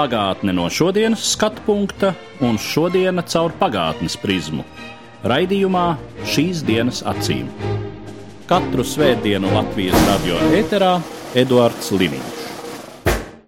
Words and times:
Pagātne 0.00 0.54
no 0.56 0.64
šodienas 0.72 1.20
skatu 1.34 1.60
punkta 1.66 2.14
un 2.40 2.54
šodienas 2.56 3.34
caur 3.34 3.52
pagātnes 3.60 4.14
prizmu. 4.16 4.64
Raidījumā 5.28 5.82
šīs 6.24 6.62
dienas 6.64 7.02
acīm. 7.04 7.50
Katru 8.48 8.80
svētdienu 8.80 9.50
Latvijas 9.52 10.06
radio 10.06 10.38
eterā 10.56 10.94
Eduards 11.36 11.92
Liniņš. 11.92 12.40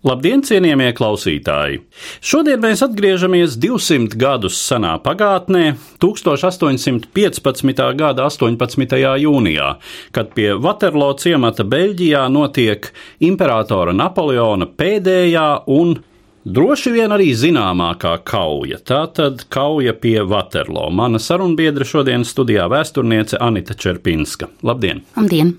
Labdien, 0.05 0.45
cienījamie 0.45 0.91
klausītāji! 0.99 1.81
Šodien 2.21 2.61
mēs 2.61 2.85
atgriežamies 2.85 3.57
200 3.63 4.21
gadus 4.21 4.61
senā 4.61 4.99
pagātnē, 5.01 5.79
1815. 6.05 7.85
gada 7.97 8.29
18. 8.29 9.01
jūnijā, 9.25 9.73
kad 10.13 10.37
pie 10.37 10.53
Waterloo 10.61 11.17
ciemata 11.17 11.65
Beļģijā 11.65 12.29
notiek 12.29 12.93
imperatora 13.25 13.97
Napoleona 13.97 14.69
pēdējā 14.69 15.51
un 15.81 16.03
droši 16.45 16.93
vien 16.95 17.13
arī 17.15 17.33
zināmākā 17.39 18.17
kauja. 18.27 18.79
Tā 18.83 19.05
tad 19.15 19.47
kauja 19.53 19.95
pie 19.95 20.21
Waterloo. 20.27 20.91
Mana 20.91 21.21
sarunbiedra 21.23 21.87
šodien 21.87 22.27
studijā 22.27 22.69
vēsturniece 22.73 23.41
Anita 23.41 23.75
Čerpinska. 23.75 24.51
Labdien! 24.63 25.05
Labdien! 25.17 25.59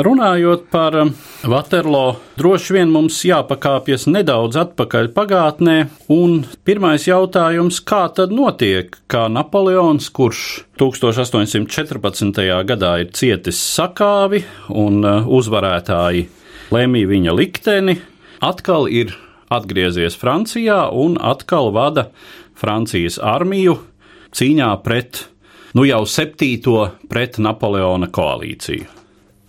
Runājot 0.00 0.68
par 0.70 0.94
Waterloo, 1.50 2.14
droši 2.38 2.76
vien 2.76 2.92
mums 2.94 3.18
jāpakāpjas 3.26 4.06
nedaudz 4.08 4.56
atpakaļ 4.62 5.10
pagātnē, 5.12 5.74
un 6.14 6.44
pirmais 6.64 7.04
jautājums, 7.04 7.82
kā 7.84 8.04
tad 8.16 8.32
notiek, 8.32 8.94
kā 9.10 9.26
Napoleons, 9.28 10.06
kurš 10.14 10.62
1814. 10.80 12.40
gadā 12.70 12.92
ir 13.02 13.10
cietis 13.12 13.60
sakāvi 13.60 14.44
un 14.70 15.02
uzvarētāji 15.04 16.28
lemj 16.70 17.04
viņa 17.10 17.34
likteni, 17.36 17.98
atkal 18.40 18.88
ir 18.88 19.12
atgriezies 19.50 20.16
Francijā 20.18 20.84
un 20.94 21.18
atkal 21.20 21.72
vada 21.74 22.08
Francijas 22.60 23.18
armiju 23.18 23.76
cīņā 24.36 24.70
pret, 24.84 25.24
nu 25.74 25.86
jau 25.88 26.04
septīto 26.06 26.78
pret 27.10 27.40
Napoleona 27.42 28.10
koalīciju. 28.12 28.99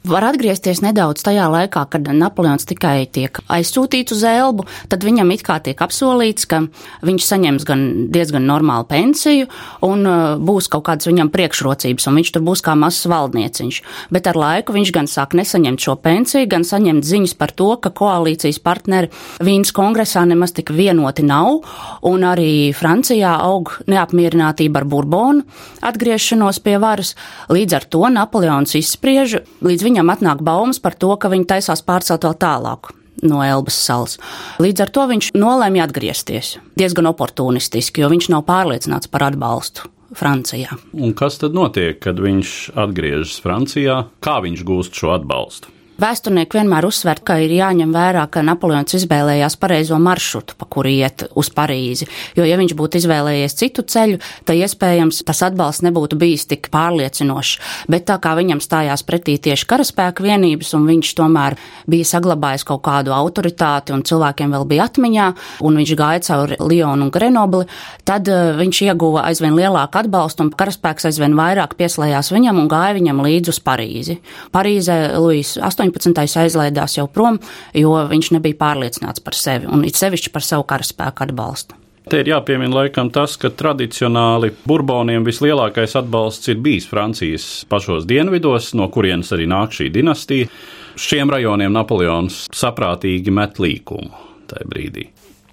Var 0.01 0.25
atgriezties 0.25 0.79
nedaudz 0.81 1.21
tajā 1.21 1.43
laikā, 1.53 1.83
kad 1.93 2.07
Napoleons 2.09 2.65
tikai 2.65 3.03
tiek 3.13 3.37
aizsūtīts 3.53 4.15
uz 4.15 4.23
Elbu, 4.25 4.63
tad 4.89 5.03
viņam 5.05 5.29
it 5.35 5.43
kā 5.45 5.59
tiek 5.61 5.77
apsolīts, 5.77 6.47
ka 6.49 6.63
viņš 7.05 7.27
saņems 7.27 7.65
gan 7.69 7.83
diezgan 8.09 8.47
normālu 8.49 8.87
pensiju 8.89 9.45
un 9.85 10.01
uh, 10.09 10.41
būs 10.41 10.71
kaut 10.73 10.87
kādas 10.87 11.05
viņam 11.05 11.29
priekšrocības, 11.29 12.07
un 12.09 12.17
viņš 12.17 12.31
tur 12.33 12.45
būs 12.47 12.63
kā 12.65 12.73
mazs 12.73 13.05
valdnieciņš. 13.13 13.77
Bet 14.09 14.29
ar 14.31 14.39
laiku 14.41 14.73
viņš 14.73 14.93
gan 14.95 15.09
sāk 15.11 15.35
nesaņemt 15.37 15.85
šo 15.85 15.95
pensiju, 16.01 16.49
gan 16.49 16.65
saņemt 16.65 17.05
ziņas 17.05 17.37
par 17.37 17.53
to, 17.53 17.69
ka 17.77 17.93
koalīcijas 17.93 18.57
partneri 18.65 19.11
Vīnas 19.37 19.69
kongresā 19.69 20.25
nemaz 20.25 20.55
tik 20.57 20.73
vienoti 20.73 21.27
nav, 21.29 21.61
un 22.01 22.25
arī 22.25 22.73
Francijā 22.73 23.35
aug 23.45 23.75
neapmierinātība 23.85 24.81
ar 24.81 24.89
Burbonu 24.89 25.45
atgriešanos 25.85 26.57
pie 26.65 26.79
varas. 26.81 27.13
Līdz 27.53 27.77
ar 27.77 27.87
to 27.93 28.03
Napoleons 28.17 28.73
izspriež 28.81 29.37
līdz 29.61 29.90
viņam 29.91 30.15
atnāk 30.15 30.41
baumas 30.45 30.79
par 30.81 30.95
to, 30.95 31.11
ka 31.19 31.31
viņi 31.31 31.49
taisās 31.51 31.83
pārcelt 31.83 32.23
vēl 32.27 32.37
tālāk 32.39 32.93
no 33.27 33.41
Elbas 33.45 33.77
salas. 33.77 34.17
Līdz 34.63 34.85
ar 34.85 34.91
to 34.95 35.07
viņš 35.11 35.31
nolēma 35.37 35.83
atgriezties 35.85 36.55
diezgan 36.79 37.09
oportunistiski, 37.11 38.01
jo 38.01 38.11
viņš 38.13 38.31
nav 38.33 38.47
pārliecināts 38.49 39.11
par 39.11 39.29
atbalstu. 39.31 39.91
Francijā. 40.11 40.75
Un 40.91 41.13
kas 41.15 41.37
tad 41.39 41.53
notiek, 41.55 41.95
kad 42.03 42.17
viņš 42.19 42.73
atgriežas 42.75 43.37
Francijā? 43.39 43.93
Kā 44.19 44.41
viņš 44.43 44.65
gūst 44.67 44.97
šo 44.99 45.13
atbalstu? 45.15 45.71
Vēsturnieki 46.01 46.57
vienmēr 46.57 46.85
uzsver, 46.87 47.19
ka 47.21 47.35
ir 47.43 47.51
jāņem 47.53 47.91
vērā, 47.93 48.23
ka 48.33 48.41
Napoleons 48.41 48.95
izvēlējās 48.97 49.53
pareizo 49.61 49.99
maršrutu, 50.01 50.55
pa 50.57 50.65
kuru 50.65 50.89
iet 50.89 51.27
uz 51.37 51.51
Parīzi. 51.53 52.07
Jo, 52.33 52.45
ja 52.47 52.55
viņš 52.57 52.73
būtu 52.79 52.97
izvēlējies 52.97 53.55
citu 53.59 53.83
ceļu, 53.85 54.17
tad 54.47 54.57
iespējams 54.57 55.19
tas 55.27 55.43
atbalsts 55.45 55.83
nebūtu 55.85 56.17
bijis 56.17 56.47
tik 56.49 56.71
pārliecinošs. 56.73 57.59
Bet 57.93 58.07
tā 58.09 58.15
kā 58.23 58.33
viņam 58.39 58.63
stājās 58.65 59.03
pretī 59.05 59.35
tieši 59.45 59.67
karaspēka 59.69 60.25
vienības, 60.25 60.71
un 60.79 60.87
viņš 60.89 61.11
tomēr 61.19 61.57
bija 61.91 62.09
saglabājis 62.15 62.65
kaut 62.71 62.81
kādu 62.87 63.13
autoritāti, 63.13 63.93
un 63.93 64.01
cilvēkiem 64.01 64.57
vēl 64.57 64.65
bija 64.73 64.89
atmiņā, 64.89 65.29
un 65.61 65.79
viņš 65.83 65.93
gāja 66.01 66.25
cauri 66.31 66.57
Lionu 66.65 67.11
un 67.11 67.13
Grenobli, 67.13 67.69
tad 68.09 68.25
viņš 68.57 68.81
ieguva 68.87 69.27
aizvien 69.29 69.53
lielāku 69.53 70.01
atbalstu, 70.01 70.47
un 70.47 70.51
karaspēks 70.57 71.11
aizvien 71.11 71.37
vairāk 71.37 71.77
pieslējās 71.77 72.33
viņam 72.33 72.65
un 72.65 72.73
gāja 72.73 72.97
viņam 72.97 73.21
līdzi 73.27 73.53
uz 73.53 73.61
Parīzi. 73.69 74.17
Parīzē 74.49 74.99
Luis 75.21 75.59
18. 75.61 75.90
18. 75.91 76.39
aizlaidās 76.45 76.97
jau 76.97 77.07
prom, 77.11 77.39
jo 77.77 77.93
viņš 78.11 78.33
nebija 78.37 78.59
pārliecināts 78.59 79.23
par 79.23 79.37
sevi 79.37 79.69
un 79.71 79.85
it 79.87 79.99
sevišķi 79.99 80.33
par 80.33 80.45
savu 80.45 80.67
karaspēku 80.69 81.27
atbalstu. 81.27 81.77
Te 82.09 82.23
ir 82.23 82.31
jāpiemina 82.31 82.73
laikam 82.79 83.11
tas, 83.13 83.35
ka 83.37 83.51
tradicionāli 83.53 84.49
Burboniem 84.65 85.23
vislielākais 85.27 85.93
atbalsts 85.99 86.49
ir 86.49 86.57
bijis 86.63 86.89
Francijas 86.89 87.45
pašos 87.69 88.07
dienvidos, 88.09 88.73
no 88.73 88.89
kurienes 88.89 89.29
arī 89.35 89.45
nāk 89.51 89.77
šī 89.77 89.91
dinastija. 89.93 90.49
Šiem 90.97 91.29
rajoniem 91.31 91.71
Napoleons 91.71 92.47
saprātīgi 92.57 93.31
met 93.31 93.61
līkumu 93.61 94.09
tajā 94.49 94.67
brīdī. 94.67 95.07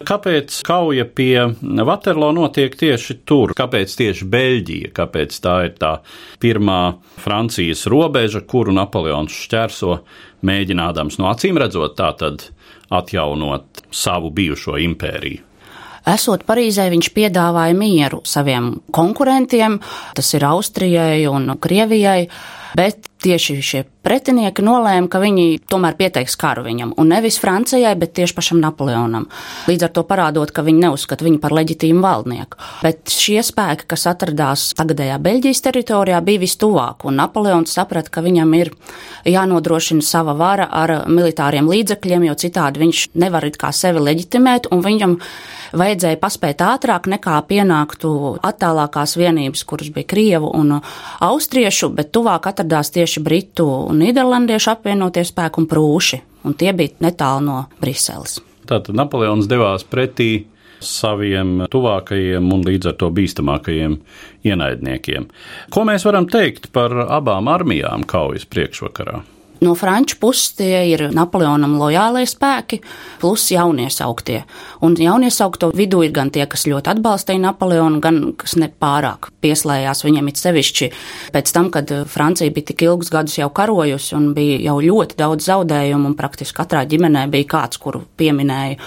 Kāpēc 0.06 0.54
kauja 0.62 1.02
pie 1.10 1.48
Waterloo 1.58 2.30
notiek 2.36 2.74
tieši 2.78 3.18
tur? 3.26 3.54
Kāpēc 3.58 3.96
tieši 3.98 4.28
Beļģija? 4.30 4.92
Kāpēc 4.94 5.40
tā 5.42 5.56
ir 5.66 5.74
tā 5.80 5.96
pirmā 6.42 6.98
Francijas 7.18 7.86
robeža, 7.90 8.44
kuru 8.46 8.74
Napoleons 8.76 9.34
šķērso, 9.34 9.98
mēģinādams 10.46 11.18
no 11.18 11.32
acīm 11.32 11.58
redzot, 11.58 11.96
tā 11.98 12.12
tad 12.20 12.46
atjaunot 12.94 13.82
savu 13.90 14.30
bijušo 14.34 14.78
impēriju? 14.86 15.44
Esot 16.08 16.46
Parīzē, 16.48 16.86
viņš 16.92 17.10
piedāvāja 17.12 17.74
mieru 17.76 18.22
saviem 18.24 18.70
konkurentiem, 18.94 19.76
tas 20.16 20.30
ir 20.38 20.46
Austrijai 20.48 21.26
un 21.28 21.50
Krievijai, 21.60 22.28
bet 22.78 23.07
tieši 23.22 23.58
šie 23.64 23.82
pretinieki 24.06 24.62
nolēma, 24.64 25.08
ka 25.10 25.20
viņi 25.20 25.60
tomēr 25.68 25.96
pieteiks 25.98 26.36
karu 26.40 26.64
viņam, 26.64 26.94
un 27.00 27.10
nevis 27.12 27.36
Francijai, 27.42 27.92
bet 27.98 28.14
tieši 28.16 28.36
pašam 28.36 28.60
Napoleonam. 28.62 29.26
Līdz 29.68 29.88
ar 29.88 29.92
to 29.96 30.04
parādot, 30.08 30.52
ka 30.54 30.64
viņi 30.64 30.84
neuzskata 30.86 31.26
viņu 31.26 31.40
par 31.42 31.52
leģitīmu 31.58 32.00
valdnieku. 32.04 32.60
Bet 32.84 33.12
šie 33.12 33.42
spēki, 33.44 33.88
kas 33.90 34.06
atradās 34.08 34.70
tagadējā 34.78 35.18
Beļģijas 35.24 35.64
teritorijā, 35.66 36.22
bija 36.24 36.42
vistuvāk, 36.44 37.04
un 37.08 37.18
Napoleons 37.20 37.74
saprata, 37.74 38.12
ka 38.14 38.24
viņam 38.24 38.54
ir 38.56 38.72
jānodrošina 39.28 40.04
sava 40.06 40.36
vara 40.38 40.70
ar 40.70 40.94
militāriem 41.10 41.68
līdzekļiem, 41.68 42.28
jo 42.30 42.38
citādi 42.38 42.84
viņš 42.86 43.04
nevar 43.18 43.48
it 43.50 43.60
kā 43.60 43.74
sevi 43.76 44.04
leģitimēt, 44.08 44.70
un 44.72 44.84
viņam 44.84 45.18
vajadzēja 45.76 46.16
paspēt 46.22 46.62
ātrāk 46.64 47.10
nekā 47.12 47.36
pienāktu 47.50 48.38
attālākās 48.46 49.18
vienības, 49.20 49.66
kuras 49.68 49.92
bija 49.92 50.08
Krievu 50.08 50.48
un 50.56 50.78
Austriešu, 50.78 51.90
bet 51.92 52.12
tuvāk 52.16 52.48
atradās 52.48 52.88
tieši 52.94 53.07
Britu 53.24 53.66
un 53.88 54.02
Nīderlandiešu 54.02 54.72
apvienotie 54.74 55.24
spēki 55.26 55.62
un 55.62 55.68
prūši, 55.70 56.20
un 56.44 56.56
tie 56.58 56.74
bija 56.76 57.08
netālu 57.08 57.44
no 57.46 57.58
Briseles. 57.80 58.38
Tātad 58.68 58.92
Napoleons 58.96 59.48
devās 59.48 59.86
pretī 59.88 60.44
saviem 60.84 61.64
tuvākajiem 61.72 62.52
un 62.54 62.62
līdz 62.66 62.92
ar 62.92 62.98
to 63.00 63.08
bīstamākajiem 63.14 63.96
ienaidniekiem. 64.46 65.26
Ko 65.74 65.86
mēs 65.88 66.04
varam 66.06 66.28
teikt 66.30 66.70
par 66.74 66.94
abām 67.08 67.50
armijām 67.50 68.04
kaujas 68.06 68.46
priekšvakarā? 68.46 69.22
No 69.58 69.72
franču 69.74 70.20
puses 70.22 70.52
tie 70.54 70.84
ir 70.86 71.08
Napoleonam 71.10 71.72
lojālie 71.80 72.22
spēki, 72.30 72.78
plus 73.18 73.48
jauniesauktie. 73.50 74.44
Un 74.86 74.94
jauniesaukto 74.94 75.72
vidū 75.74 76.04
ir 76.06 76.12
gan 76.14 76.30
tie, 76.30 76.44
kas 76.46 76.62
ļoti 76.70 76.92
atbalstīja 76.92 77.42
Napoleonu, 77.42 77.98
gan 77.98 78.20
kas 78.38 78.54
nepārāk 78.60 79.32
pieslējās 79.42 80.04
viņam 80.06 80.30
it 80.30 80.38
sevišķi 80.38 80.90
pēc 81.34 81.50
tam, 81.54 81.72
kad 81.74 81.90
Francija 82.06 82.54
bija 82.54 82.70
tik 82.70 82.84
ilgus 82.86 83.10
gadus 83.10 83.34
jau 83.40 83.48
karojusi 83.50 84.14
un 84.14 84.30
bija 84.36 84.60
jau 84.68 84.76
ļoti 84.84 85.18
daudz 85.18 85.50
zaudējumu, 85.50 86.12
un 86.12 86.14
praktiski 86.18 86.60
katrā 86.60 86.84
ģimenē 86.86 87.26
bija 87.32 87.50
kāds, 87.56 87.82
kuru 87.82 88.04
pieminēja. 88.20 88.78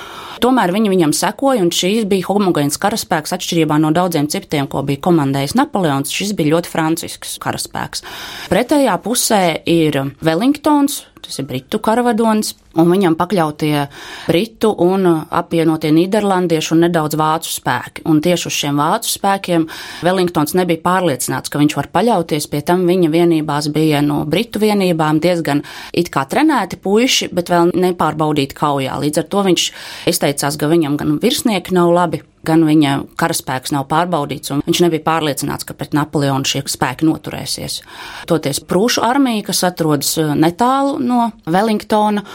Tomēr 0.42 0.72
viņi 0.74 0.94
viņam 0.94 1.12
sekoja, 1.14 1.62
un 1.62 1.74
šīs 1.76 2.08
bija 2.10 2.30
homogēns 2.32 2.80
karaspēks 2.82 3.36
atšķirībā 3.36 3.76
no 3.84 3.92
daudziem 3.92 4.32
citiem, 4.32 4.72
ko 4.72 4.86
bija 4.88 5.04
komandējis 5.04 5.58
Napoleons. 5.60 6.16
Šis 6.16 6.32
bija 6.38 6.56
ļoti 6.56 6.72
francisks 6.72 7.36
karaspēks. 7.44 8.02
Pretējā 8.50 8.96
pusē 9.04 9.44
ir 9.70 10.00
Wellington 10.24 10.61
Wellingtons, 10.62 11.06
tas 11.26 11.40
ir 11.42 11.46
britu 11.50 11.80
karavadons, 11.82 12.52
un 12.78 12.90
viņam 12.92 13.16
pakļautie 13.18 13.88
britu 14.28 14.70
un 14.78 15.08
apvienotie 15.10 15.90
nīderlandiešu 15.96 16.76
un 16.76 16.84
nedaudz 16.86 17.18
vācu 17.18 17.50
spēki. 17.50 18.04
Un 18.06 18.22
tieši 18.22 18.48
uz 18.48 18.58
šiem 18.60 18.78
vācu 18.78 19.10
spēkiem 19.10 19.66
Wellingtons 20.06 20.54
nebija 20.54 20.84
pārliecināts, 20.86 21.50
ka 21.50 21.58
viņš 21.58 21.78
var 21.80 21.90
paļauties, 21.98 22.46
pie 22.52 22.62
tam 22.62 22.86
viņa 22.86 23.10
vienībās 23.10 23.72
bija 23.74 24.04
no 24.06 24.22
britu 24.30 24.62
vienībām 24.62 25.22
diezgan 25.24 25.64
it 25.98 26.14
kā 26.14 26.28
trenēti 26.30 26.78
puiši, 26.78 27.32
bet 27.34 27.50
vēl 27.50 27.74
nepārbaudīti 27.74 28.58
kaujā. 28.62 29.00
Līdz 29.02 29.24
ar 29.24 29.32
to 29.34 29.46
viņš 29.50 29.72
izteicās, 30.14 30.62
ka 30.62 30.70
viņam 30.70 31.02
gan 31.02 31.18
virsnieki 31.24 31.74
nav 31.74 31.90
labi, 31.96 32.22
gan 32.48 32.66
viņa 32.68 32.96
karaspēks 33.20 33.74
nav 33.76 33.88
pārbaudīts, 33.92 34.54
un 34.54 34.64
viņš 34.66 34.84
nebija 34.86 35.06
pārliecināts, 35.06 35.68
ka 35.68 35.76
pret 35.78 35.96
Napoleonu 35.98 36.48
šie 36.48 36.64
spēki 36.70 37.08
noturēsies. 37.08 37.82
Toties 38.30 38.62
Prūšu 38.68 39.06
armija, 39.06 39.48
kas 39.52 39.64
atrodas 39.68 40.16
eh, 40.22 40.34
netālu 40.38 40.98
no 41.04 41.32
Wellingtona, 41.46 42.26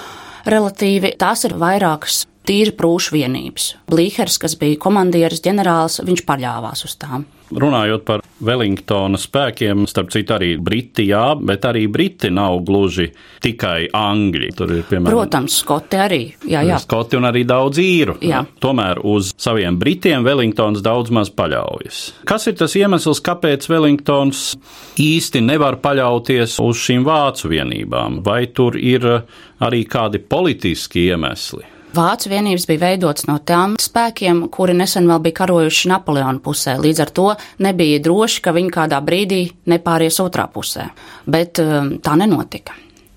relatīvi 0.46 1.16
tās 1.18 1.44
ir 1.48 1.56
vairākas 1.58 2.24
tīri 2.46 2.74
prūšu 2.78 3.16
vienības. 3.16 3.72
Blīhers, 3.90 4.38
kas 4.42 4.54
bija 4.60 4.78
komandieris 4.82 5.42
ģenerālis, 5.44 6.02
viņš 6.06 6.22
paļāvās 6.28 6.86
uz 6.86 6.94
tām. 7.00 7.26
Runājot 7.46 8.02
par 8.02 8.22
Wellingtona 8.42 9.18
spēkiem, 9.20 9.84
starp 9.86 10.10
citu, 10.10 10.34
arī 10.34 10.48
Briti, 10.58 11.04
jā, 11.12 11.36
bet 11.38 11.64
arī 11.68 11.84
Briti 11.92 12.30
nav 12.34 12.58
gluži 12.66 13.06
tikai 13.44 13.86
angļi. 13.94 14.48
Tur 14.58 14.72
ir, 14.74 14.82
piemēram, 14.88 15.14
Protams, 15.14 15.60
Skoti 15.62 16.00
arī. 16.02 16.20
Jā, 16.50 16.64
jā. 16.66 16.80
Skoti 16.82 17.20
un 17.20 17.28
arī 17.30 17.44
daudz 17.46 17.78
īru. 17.82 18.16
Jā. 18.26 18.42
Tomēr 18.62 18.98
uz 19.06 19.30
saviem 19.38 19.78
Britiem 19.78 20.26
Wellingtons 20.26 20.82
daudz 20.84 21.14
maz 21.14 21.30
paļaujas. 21.30 22.00
Kas 22.26 22.48
ir 22.50 22.58
tas 22.58 22.74
iemesls, 22.78 23.22
kāpēc 23.24 23.68
Wellingtons 23.70 24.42
īsti 25.02 25.44
nevar 25.46 25.78
paļauties 25.84 26.58
uz 26.66 26.82
šīm 26.82 27.06
vācu 27.06 27.54
vienībām? 27.54 28.20
Vai 28.26 28.42
tur 28.50 28.74
ir 28.80 29.06
arī 29.62 29.86
kādi 29.86 30.18
politiski 30.18 31.06
iemesli? 31.12 31.75
Vācu 31.94 32.30
vienības 32.32 32.66
bija 32.68 32.82
veidotas 32.82 33.28
no 33.28 33.36
tām 33.46 33.76
spēkiem, 33.80 34.46
kuri 34.52 34.74
nesen 34.76 35.06
vēl 35.08 35.20
bija 35.24 35.38
karojuši 35.42 35.92
Napoleona 35.92 36.42
pusē. 36.42 36.76
Līdz 36.82 37.04
ar 37.04 37.12
to 37.14 37.28
nebija 37.62 38.00
droši, 38.04 38.42
ka 38.44 38.54
viņi 38.56 38.72
kādā 38.74 38.98
brīdī 39.04 39.44
nepāries 39.70 40.18
otrā 40.24 40.48
pusē. 40.52 40.90
Bet 41.30 41.62
um, 41.62 41.94
tā 42.02 42.16
nenotika. 42.18 42.74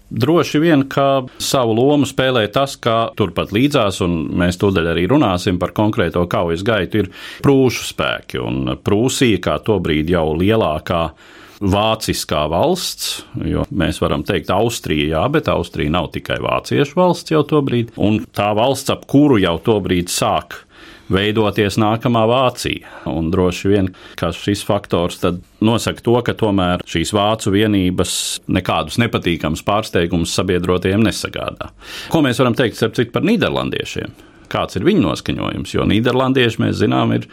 Droši 0.09 0.59
vien, 0.61 0.87
ka 0.89 1.21
savu 1.37 1.75
lomu 1.77 2.07
spēlē 2.09 2.47
tas, 2.53 2.73
ka 2.81 3.11
turpat 3.17 3.51
līdzās, 3.53 3.99
un 4.01 4.15
mēs 4.41 4.57
tūdaļ 4.57 4.87
arī 4.95 5.03
runāsim 5.11 5.59
par 5.61 5.73
konkrēto 5.77 6.23
kaujas 6.29 6.63
gaitu, 6.65 7.03
ir 7.03 7.11
prūšu 7.45 7.91
spēki. 7.91 8.39
Un 8.41 8.73
Prūsija, 8.81 9.41
kā 9.45 9.59
tobrīd 9.65 10.09
jau 10.09 10.31
lielākā 10.39 11.03
vāciskā 11.59 12.45
valsts, 12.51 13.19
jo 13.43 13.65
mēs 13.75 13.99
varam 14.03 14.23
teikt, 14.27 14.51
Austrija, 14.55 15.09
jā, 15.17 15.25
bet 15.31 15.51
Austrija 15.51 15.91
nav 15.91 16.09
tikai 16.15 16.39
vāciešu 16.43 16.97
valsts 16.99 17.35
jau 17.35 17.43
tobrīd, 17.47 17.91
un 17.99 18.21
tā 18.35 18.51
valsts, 18.57 18.91
ap 18.93 19.05
kuru 19.09 19.39
jau 19.41 19.57
tobrīd 19.63 20.11
sāk 20.13 20.61
veidoties 21.09 21.77
nākamā 21.81 22.23
Vācija. 22.29 22.89
Un 23.09 23.31
droši 23.33 23.71
vien, 23.71 23.89
šis 24.19 24.61
faktors 24.65 25.23
nosaka 25.65 26.05
to, 26.05 26.15
ka 26.25 26.35
tomēr 26.37 26.85
šīs 26.89 27.13
vācu 27.17 27.53
vienības 27.55 28.13
nekādus 28.51 28.99
nepatīkamus 29.01 29.65
pārsteigumus 29.65 30.35
sabiedrotiem 30.37 31.01
nesagādā. 31.05 31.71
Ko 32.13 32.21
mēs 32.25 32.41
varam 32.41 32.57
teikt 32.57 32.79
citu, 32.79 33.09
par 33.13 33.25
Nīderlandiešiem? 33.25 34.13
Kāds 34.49 34.79
ir 34.79 34.85
viņu 34.85 35.03
noskaņojums? 35.05 35.73
Jo 35.75 35.89
Nīderlandieši, 35.89 36.61
mēs 36.61 36.79
zinām, 36.81 37.13
ir 37.17 37.27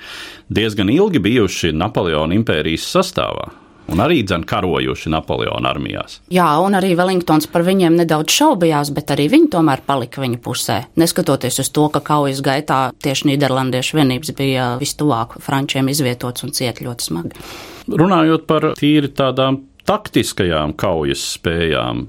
diezgan 0.52 0.90
ilgi 0.92 1.22
bijuši 1.24 1.72
Napoleona 1.76 2.36
impērijas 2.36 2.88
sastāvā 2.96 3.52
un 3.92 4.02
arī 4.02 4.22
dzen 4.26 4.44
karojuši 4.48 5.12
Napoleona 5.12 5.70
armijās. 5.72 6.20
Jā, 6.32 6.48
un 6.62 6.76
arī 6.78 6.94
Wellingtons 6.98 7.48
par 7.52 7.64
viņiem 7.66 7.98
nedaudz 8.00 8.34
šaubījās, 8.34 8.92
bet 8.96 9.12
arī 9.14 9.28
viņi 9.32 9.50
tomēr 9.54 9.84
palika 9.86 10.22
viņa 10.24 10.40
pusē. 10.42 10.80
Neskatoties 11.00 11.60
uz 11.62 11.70
to, 11.74 11.86
ka 11.94 12.02
kaujas 12.04 12.42
gaitā 12.44 12.80
tieši 13.04 13.30
Nīderlandiešu 13.32 14.00
vienības 14.00 14.34
bija 14.36 14.68
vistuvāk 14.80 15.38
frančiem 15.44 15.90
izvietots 15.92 16.46
un 16.46 16.54
ciet 16.56 16.82
ļoti 16.84 17.10
smagi. 17.10 17.46
Runājot 17.86 18.46
par 18.50 18.72
tīri 18.78 19.12
tādām 19.14 19.62
taktiskajām 19.86 20.74
kaujas 20.78 21.22
spējām, 21.36 22.06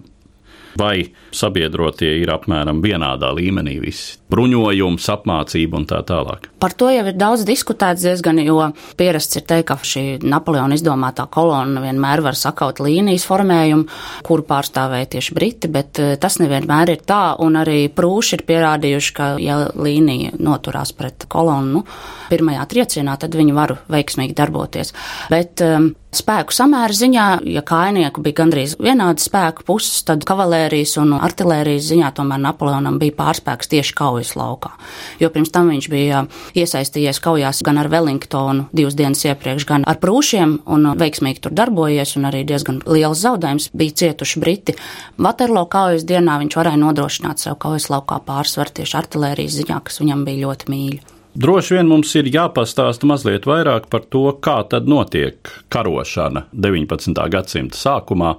vai 0.77 1.09
sabiedrotie 1.35 2.13
ir 2.21 2.31
apmēram 2.33 2.81
vienādā 2.83 3.31
līmenī 3.35 3.77
visi- 3.81 4.17
bruņojums, 4.31 5.07
apmācība 5.13 5.79
un 5.79 5.85
tā 5.85 6.01
tālāk. 6.03 6.49
Par 6.59 6.73
to 6.73 6.89
jau 6.91 7.05
ir 7.07 7.13
daudz 7.13 7.45
diskutēts 7.45 8.03
diezgan, 8.03 8.43
jo 8.43 8.73
pierasts 8.97 9.37
ir 9.37 9.43
teikt, 9.43 9.67
ka 9.67 9.75
šī 9.75 10.21
Napoleona 10.23 10.75
izdomātā 10.75 11.27
kolona 11.29 11.81
vienmēr 11.81 12.21
var 12.21 12.33
sakaut 12.33 12.79
līnijas 12.79 13.25
formējumu, 13.25 13.87
kuru 14.23 14.43
pārstāvēja 14.43 15.09
tieši 15.15 15.33
Briti, 15.33 15.67
bet 15.67 15.99
eh, 15.99 16.15
tas 16.17 16.37
nevienmēr 16.37 16.89
ir 16.89 16.97
tā, 16.97 17.39
un 17.39 17.53
arī 17.53 17.89
prūši 17.89 18.33
ir 18.33 18.43
pierādījuši, 18.47 19.13
ka 19.13 19.37
ja 19.39 19.71
līnija 19.75 20.37
noturās 20.39 20.91
pret 20.91 21.25
kolonu 21.27 21.67
nu, 21.67 21.83
pirmajā 22.29 22.67
triecienā, 22.67 23.17
tad 23.19 23.35
viņi 23.37 23.55
var 23.55 23.77
veiksmīgi 23.91 24.35
darboties. 24.37 24.93
Bet, 25.29 25.61
um, 25.61 25.93
Spēku 26.15 26.55
samēra 26.55 26.95
ziņā, 26.95 27.23
ja 27.51 27.61
kainieku 27.67 28.21
bija 28.23 28.37
gandrīz 28.39 28.77
vienādi 28.79 29.19
spēku 29.19 29.65
puses, 29.67 30.05
tad 30.07 30.23
kavalērijas 30.27 30.93
un 31.01 31.11
artilērijas 31.17 31.89
ziņā 31.89 32.13
tomēr 32.15 32.39
Napoleonam 32.45 32.95
bija 33.01 33.11
pārspēks 33.17 33.67
tieši 33.73 33.95
kaujas 33.97 34.31
laukā. 34.39 34.71
Jo 35.19 35.27
pirms 35.33 35.51
tam 35.51 35.67
viņš 35.73 35.89
bija 35.91 36.21
iesaistījies 36.55 37.19
kaujās 37.25 37.59
gan 37.67 37.81
ar 37.81 37.91
Wellingtonu 37.91 38.69
divas 38.71 38.95
dienas 38.95 39.25
iepriekš, 39.27 39.67
gan 39.67 39.83
ar 39.83 39.99
prūšiem 39.99 40.55
un 40.63 40.87
veiksmīgi 40.95 41.43
tur 41.43 41.57
darbojies 41.59 42.15
un 42.15 42.31
arī 42.31 42.45
diezgan 42.47 42.79
liels 42.87 43.25
zaudējums 43.25 43.73
bija 43.75 43.99
cietuši 44.05 44.45
Briti. 44.45 44.77
Vaterlo 45.19 45.67
kaujas 45.67 46.07
dienā 46.07 46.39
viņš 46.39 46.55
varēja 46.61 46.83
nodrošināt 46.87 47.43
sev 47.43 47.59
kaujas 47.59 47.91
laukā 47.91 48.23
pārsvaru 48.23 48.79
tieši 48.79 48.99
artilērijas 49.03 49.59
ziņā, 49.59 49.83
kas 49.83 49.99
viņam 49.99 50.23
bija 50.23 50.47
ļoti 50.47 50.71
mīļa. 50.71 51.16
Droši 51.37 51.75
vien 51.75 51.85
mums 51.85 52.09
ir 52.17 52.31
jāpastāsta 52.33 53.05
mazliet 53.05 53.43
vairāk 53.45 53.91
par 53.93 54.07
to, 54.09 54.23
kā 54.41 54.55
tad 54.71 54.87
notiek 54.89 55.51
karošana 55.69 56.47
19. 56.49 57.13
gadsimta 57.29 57.77
sākumā. 57.77 58.31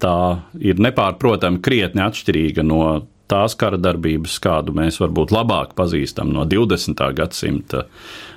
Tā 0.00 0.12
ir 0.64 0.80
nepārprotami 0.80 1.60
krietni 1.60 2.00
atšķirīga 2.00 2.64
no 2.64 2.80
tās 3.28 3.52
kara 3.60 3.76
darbības, 3.76 4.38
kādu 4.40 4.72
mēs 4.72 5.02
varbūt 5.02 5.34
labāk 5.36 5.74
pazīstam 5.76 6.32
no 6.32 6.46
20. 6.48 7.04
gadsimta, 7.18 7.84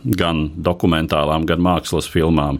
gan 0.03 0.49
dokumentālām, 0.67 1.47
gan 1.47 1.63
mākslas 1.63 2.11
filmām, 2.11 2.59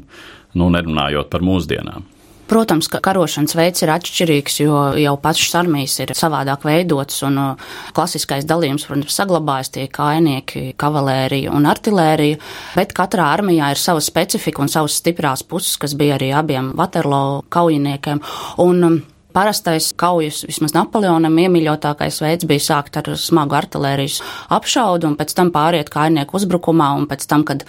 nu 0.56 0.72
nerunājot 0.72 1.28
par 1.34 1.44
mūsdienām. 1.44 2.08
Protams, 2.54 2.86
ka 2.86 3.00
karošanas 3.02 3.56
veids 3.58 3.82
ir 3.82 3.90
atšķirīgs, 3.90 4.60
jo 4.62 4.82
jau 5.02 5.14
pašas 5.18 5.56
armijas 5.58 5.96
ir 6.04 6.12
savādāk 6.14 6.68
veidotas, 6.68 7.24
un 7.26 7.40
uh, 7.42 7.72
klasiskais 7.98 8.46
dalījums, 8.46 8.86
protams, 8.86 9.16
saglabājas 9.18 9.74
tie 9.74 9.88
kainieki, 9.90 10.76
kavalērija 10.78 11.50
un 11.50 11.66
artilērija, 11.72 12.38
bet 12.78 12.94
katrā 12.94 13.32
armijā 13.40 13.72
ir 13.74 13.82
sava 13.82 14.04
specifika 14.06 14.62
un 14.62 14.70
savas 14.70 15.00
stiprās 15.02 15.42
puses, 15.50 15.80
kas 15.82 15.98
bija 15.98 16.20
arī 16.20 16.30
abiem 16.38 16.70
Waterloo 16.78 17.42
kaujiniekiem. 17.58 18.22
Un, 18.62 18.86
um, 18.86 19.02
Parastais 19.34 19.90
kaujas, 19.98 20.44
vismaz 20.46 20.76
Napoleonam, 20.76 21.38
iemīļotākais 21.42 22.20
veids 22.22 22.46
bija 22.50 22.62
sākt 22.62 23.00
ar 23.00 23.08
smagu 23.18 23.58
artilērijas 23.58 24.20
apšaudu 24.54 25.10
un 25.10 25.16
pēc 25.18 25.34
tam 25.34 25.50
pāriet 25.54 25.90
kainieku 25.94 26.38
uzbrukumā, 26.38 26.92
un 27.00 27.08
pēc 27.10 27.26
tam, 27.30 27.42
kad 27.48 27.66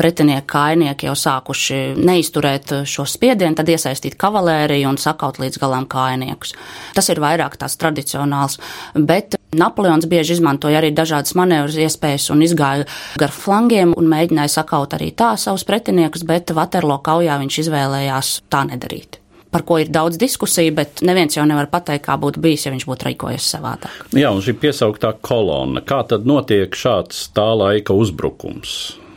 pretinieki 0.00 0.46
kainieki 0.48 1.10
jau 1.10 1.16
sākuši 1.20 1.80
neizturēt 2.00 2.72
šo 2.88 3.04
spiedienu, 3.04 3.56
tad 3.58 3.68
iesaistīt 3.68 4.16
kavalēriju 4.20 4.88
un 4.94 5.00
sakaut 5.00 5.40
līdz 5.42 5.60
galam 5.60 5.84
kainiekus. 5.92 6.54
Tas 6.96 7.12
ir 7.12 7.20
vairāk 7.20 7.58
tās 7.60 7.76
tradicionāls, 7.76 8.56
bet 8.96 9.36
Napoleons 9.56 10.08
bieži 10.08 10.34
izmantoja 10.36 10.80
arī 10.80 10.90
dažādas 10.96 11.36
manevras 11.38 11.76
iespējas 11.80 12.30
un 12.34 12.42
izgāja 12.44 12.88
gar 13.20 13.32
flangiem 13.32 13.92
un 13.96 14.08
mēģināja 14.10 14.56
sakaut 14.58 14.96
arī 14.96 15.12
tā 15.16 15.34
savus 15.40 15.64
pretiniekus, 15.68 16.24
bet 16.28 16.56
Vaterlo 16.56 16.98
kaujā 17.04 17.38
viņš 17.44 17.62
izvēlējās 17.66 18.34
tā 18.52 18.64
nedarīt 18.72 19.20
par 19.50 19.64
ko 19.68 19.78
ir 19.82 19.92
daudz 19.92 20.18
diskusiju, 20.20 20.74
bet 20.76 21.02
neviens 21.06 21.36
jau 21.36 21.46
nevar 21.48 21.70
pateikt, 21.72 22.04
kā 22.08 22.18
būtu 22.20 22.42
bijis, 22.42 22.66
ja 22.66 22.74
viņš 22.74 22.86
būtu 22.88 23.10
rīkojies 23.10 23.48
savādāk. 23.56 24.04
Jā, 24.16 24.34
un 24.34 24.44
šī 24.44 24.56
piesauktā 24.60 25.14
kolona, 25.24 25.84
kā 25.86 26.02
tad 26.08 26.28
notiek 26.28 26.76
šāds 26.76 27.28
tā 27.36 27.50
laika 27.56 27.96
uzbrukums? 27.96 28.76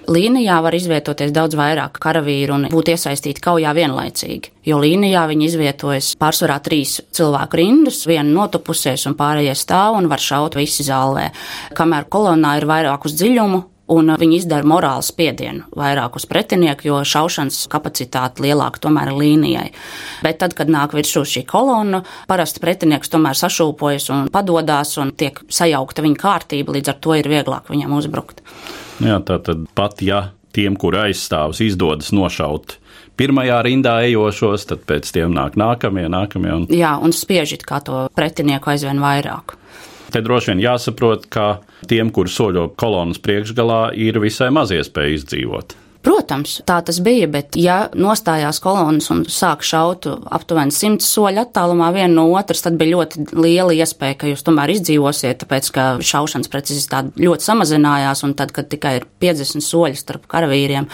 līnijā 0.10 0.58
var 0.66 0.76
izvietoties 0.76 1.32
daudz 1.34 1.58
vairāk 1.58 2.00
karavīru 2.02 2.56
un 2.56 2.68
būt 2.72 2.94
iesaistīti 2.96 3.44
kaujā 3.44 3.74
vienlaicīgi. 3.78 4.54
Jo 4.70 4.80
līnijā 4.82 5.26
viņi 5.30 5.50
izvietojas 5.50 6.12
pārsvarā 6.20 6.60
trīs 6.66 7.00
cilvēku 7.16 7.60
rindas, 7.60 8.02
viena 8.10 8.28
notupusies 8.32 9.06
un 9.10 9.18
pārējie 9.20 9.56
stāv 9.58 10.00
un 10.00 10.10
var 10.12 10.24
šaut 10.24 10.58
visi 10.60 10.86
zālē. 10.88 11.30
Kamēr 11.78 12.10
kolonā 12.12 12.58
ir 12.60 12.68
vairāk 12.70 13.06
uz 13.10 13.18
dziļumu, 13.20 13.62
un 13.90 14.14
viņi 14.20 14.40
izdara 14.40 14.68
morālu 14.68 15.06
spiedienu 15.06 15.68
vairāk 15.78 16.18
uz 16.20 16.26
pretinieku, 16.30 16.90
jo 16.90 17.02
šaušanas 17.08 17.66
kapacitāte 17.72 18.44
lielāka 18.46 18.82
tomēr 18.86 19.12
ir 19.12 19.20
līnijai. 19.20 19.68
Bet 20.26 20.42
tad, 20.44 20.56
kad 20.58 20.72
nāk 20.72 20.96
virsū 20.98 21.26
šī 21.28 21.46
kolona, 21.50 22.04
parasti 22.30 22.64
pretinieks 22.64 23.12
tomēr 23.14 23.38
sašūpojas 23.40 24.10
un 24.16 24.28
padodās 24.34 24.96
un 25.02 25.14
tiek 25.18 25.42
sajaukta 25.50 26.06
viņa 26.06 26.22
kārtība, 26.22 26.78
līdz 26.78 26.94
ar 26.94 27.00
to 27.04 27.16
ir 27.20 27.30
vieglāk 27.32 27.72
viņam 27.72 27.96
uzbrukt. 28.00 28.44
Jā, 29.00 29.22
tā 29.26 29.40
tad 29.44 29.66
pat 29.76 30.04
ja 30.06 30.30
tiem, 30.56 30.76
kuri 30.80 31.10
aizstāvs, 31.10 31.62
izdodas 31.64 32.14
nošaut 32.16 32.80
pirmajā 33.20 33.60
rindā 33.68 34.00
ejošos, 34.08 34.66
tad 34.70 34.86
pēc 34.88 35.12
tiem 35.16 35.34
nāk 35.36 35.58
nākamie, 35.60 36.08
nākamie. 36.12 36.52
Un... 36.56 36.68
Jā, 36.72 36.96
un 37.04 37.16
spiežit 37.16 37.66
kā 37.68 37.82
to 37.84 38.06
pretinieku 38.16 38.72
aizvien 38.72 39.02
vairāk. 39.04 39.59
Te 40.10 40.24
droši 40.26 40.54
vien 40.54 40.64
jāsaprot, 40.64 41.28
ka 41.30 41.60
tiem, 41.90 42.10
kuri 42.14 42.32
soļo 42.34 42.72
kolonas 42.80 43.22
priekšgalā, 43.22 43.92
ir 43.94 44.20
visai 44.24 44.50
maz 44.54 44.74
iespēja 44.74 45.20
izdzīvot. 45.20 45.78
Protams, 46.00 46.62
tā 46.64 46.78
tas 46.88 47.02
bija, 47.04 47.28
bet 47.28 47.58
ja 47.60 47.90
nostājās 47.92 48.62
kolonas 48.64 49.10
un 49.12 49.26
sāk 49.28 49.66
šaut 49.68 50.06
aptuveni 50.08 50.72
simts 50.72 51.10
soļu 51.12 51.42
attālumā 51.42 51.90
viena 51.92 52.14
no 52.14 52.30
otras, 52.40 52.64
tad 52.64 52.78
bija 52.80 52.94
ļoti 52.94 53.26
liela 53.36 53.76
iespēja, 53.76 54.16
ka 54.22 54.30
jūs 54.32 54.46
tomēr 54.48 54.72
izdzīvosiet, 54.78 55.42
tāpēc 55.44 55.68
ka 55.76 55.88
šaušanas 56.00 56.52
precizitāte 56.54 57.20
ļoti 57.20 57.50
samazinājās, 57.50 58.24
un 58.24 58.38
tad, 58.40 58.56
kad 58.56 58.72
tikai 58.72 58.96
ir 59.02 59.10
50 59.20 59.66
soļi 59.66 60.00
starp 60.00 60.30
karavīriem, 60.32 60.88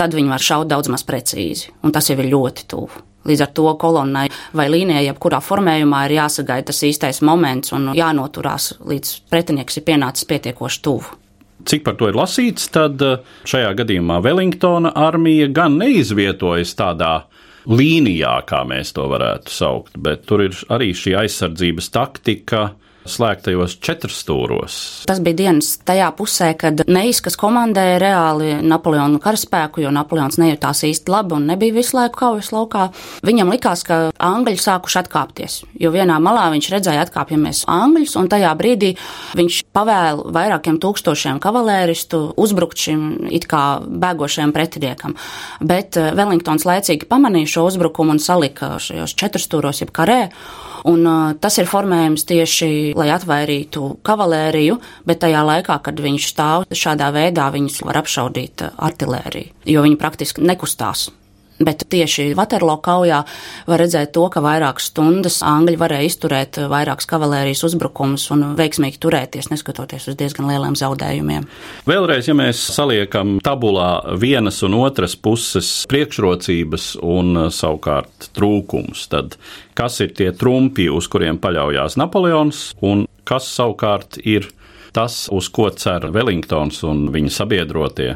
tad 0.00 0.16
viņi 0.16 0.32
var 0.32 0.48
šaut 0.48 0.72
daudz 0.72 0.88
maz 0.96 1.04
precīzi, 1.04 1.74
un 1.84 1.92
tas 1.92 2.08
jau 2.08 2.16
ir 2.16 2.32
ļoti 2.32 2.66
tuvu. 2.72 3.07
Līdz 3.26 3.44
ar 3.44 3.50
to 3.56 3.70
kolonnai 3.80 4.26
vai 4.56 4.68
līnijai, 4.70 5.08
jebkurā 5.08 5.40
formējumā, 5.42 6.04
ir 6.06 6.18
jāsagaida 6.20 6.70
tas 6.70 6.82
īstais 6.86 7.22
moments 7.26 7.74
un 7.76 7.90
jānoturās, 7.98 8.76
līdz 8.86 9.14
pretinieks 9.32 9.80
ir 9.80 9.86
pienācis 9.88 10.28
pietiekoši 10.28 10.84
tuvu. 10.86 11.18
Cik 11.68 11.82
par 11.84 11.96
to 11.98 12.08
ir 12.08 12.16
lasīts, 12.16 12.68
tad 12.72 13.02
eh, 13.02 13.18
šajā 13.48 13.72
gadījumā 13.80 14.20
Wellingtona 14.24 14.92
armija 14.94 15.48
gan 15.50 15.74
neizvietojas 15.80 16.76
tādā 16.78 17.24
līnijā, 17.68 18.36
kā 18.48 18.62
mēs 18.68 18.94
to 18.96 19.08
varētu 19.10 19.52
saukt, 19.52 19.98
bet 19.98 20.24
tur 20.28 20.46
ir 20.46 20.56
arī 20.72 20.92
šī 20.96 21.16
aizsardzības 21.24 21.90
taktika 21.92 22.68
slēgtajos 23.10 23.78
četrstūros. 23.84 24.78
Tas 25.08 25.20
bija 25.24 25.38
dienas 25.42 25.74
tajā 25.88 26.08
pusē, 26.18 26.52
kad 26.58 26.84
Neiskas 26.88 27.38
komandēja 27.40 27.98
reāli 28.02 28.52
Napoleonu 28.62 29.20
karaspēku, 29.22 29.82
jo 29.84 29.92
Napoleons 29.94 30.38
nejūtās 30.40 30.84
īsti 30.88 31.12
labi 31.12 31.36
un 31.38 31.48
nebija 31.50 31.76
visu 31.76 31.96
laiku 31.98 32.20
kaujas 32.20 32.52
laukā. 32.54 32.88
Viņam 33.26 33.52
likās, 33.54 33.84
ka 33.86 34.00
angļi 34.14 34.58
sākuši 34.62 35.00
atkāpties, 35.02 35.58
jo 35.80 35.92
vienā 35.94 36.18
malā 36.22 36.48
viņš 36.54 36.70
redzēja 36.74 37.06
atkāpjamies 37.06 37.64
angļus, 37.70 38.16
un 38.20 38.30
tajā 38.30 38.52
brīdī 38.58 38.94
viņš 39.38 39.60
pavēla 39.76 40.32
vairākiem 40.34 40.80
tūkstošiem 40.82 41.40
kavalēristu 41.42 42.22
uzbrukt 42.38 42.78
šim 42.78 43.28
it 43.34 43.48
kā 43.50 43.64
bēgošajam 43.82 44.54
pretiniekam. 44.56 45.16
Bet 45.60 45.98
eh, 45.98 46.12
Wellingtons 46.16 46.66
laicīgi 46.68 47.08
pamanīja 47.10 47.54
šo 47.56 47.68
uzbrukumu 47.70 48.16
un 48.16 48.22
salika 48.22 48.76
šajos 48.82 49.16
četrstūros, 49.18 49.84
jeb 49.84 49.94
karē. 49.94 50.22
Un, 50.86 51.02
uh, 51.02 51.32
tas 51.42 51.56
ir 51.58 51.66
formējums 51.66 52.22
tieši, 52.28 52.68
lai 52.98 53.08
atvairītu 53.14 53.84
kavalēriju, 54.06 54.78
bet 55.08 55.22
tajā 55.24 55.44
laikā, 55.46 55.78
kad 55.86 56.02
viņš 56.02 56.28
stāv 56.32 56.66
šādā 56.72 57.12
veidā, 57.14 57.48
viņus 57.54 57.82
var 57.88 58.02
apšaudīt 58.02 58.66
artilēriju, 58.74 59.54
jo 59.74 59.86
viņi 59.86 60.00
praktiski 60.00 60.44
nekustās. 60.44 61.08
Bet 61.58 61.82
tieši 61.90 62.30
Vaterlo 62.38 62.76
kaujā 62.82 63.22
var 63.66 63.82
redzēt 63.82 64.12
to, 64.14 64.28
ka 64.30 64.42
vairākas 64.44 64.90
stundas 64.92 65.40
Angļi 65.46 65.78
varēja 65.80 66.06
izturēt 66.06 66.60
vairākas 66.70 67.08
kavalērijas 67.10 67.64
uzbrukumus 67.66 68.28
un 68.34 68.44
veiksmīgi 68.58 69.00
turēties, 69.02 69.50
neskatoties 69.50 70.06
uz 70.12 70.18
diezgan 70.18 70.46
lieliem 70.50 70.76
zaudējumiem. 70.78 71.48
Vēlreiz, 71.88 72.28
ja 72.30 72.36
mēs 72.38 72.60
saliekam 72.76 73.38
tabulā 73.44 74.18
vienas 74.20 74.62
un 74.66 74.78
otras 74.78 75.16
puses 75.18 75.72
priekšrocības 75.90 76.92
un 77.02 77.48
savukārt 77.54 78.30
trūkums, 78.38 79.08
tad 79.10 79.34
kas 79.78 79.98
ir 80.04 80.14
tie 80.14 80.30
trumpi, 80.36 80.86
uz 80.90 81.10
kuriem 81.10 81.42
paļaujās 81.42 81.98
Napoleons 81.98 82.68
un 82.86 83.06
kas 83.28 83.50
savukārt 83.50 84.20
ir 84.22 84.46
tas, 84.94 85.26
uz 85.34 85.50
ko 85.52 85.68
cer 85.74 86.08
Wellingtons 86.14 86.84
un 86.86 87.08
viņa 87.14 87.34
sabiedrotie? 87.34 88.14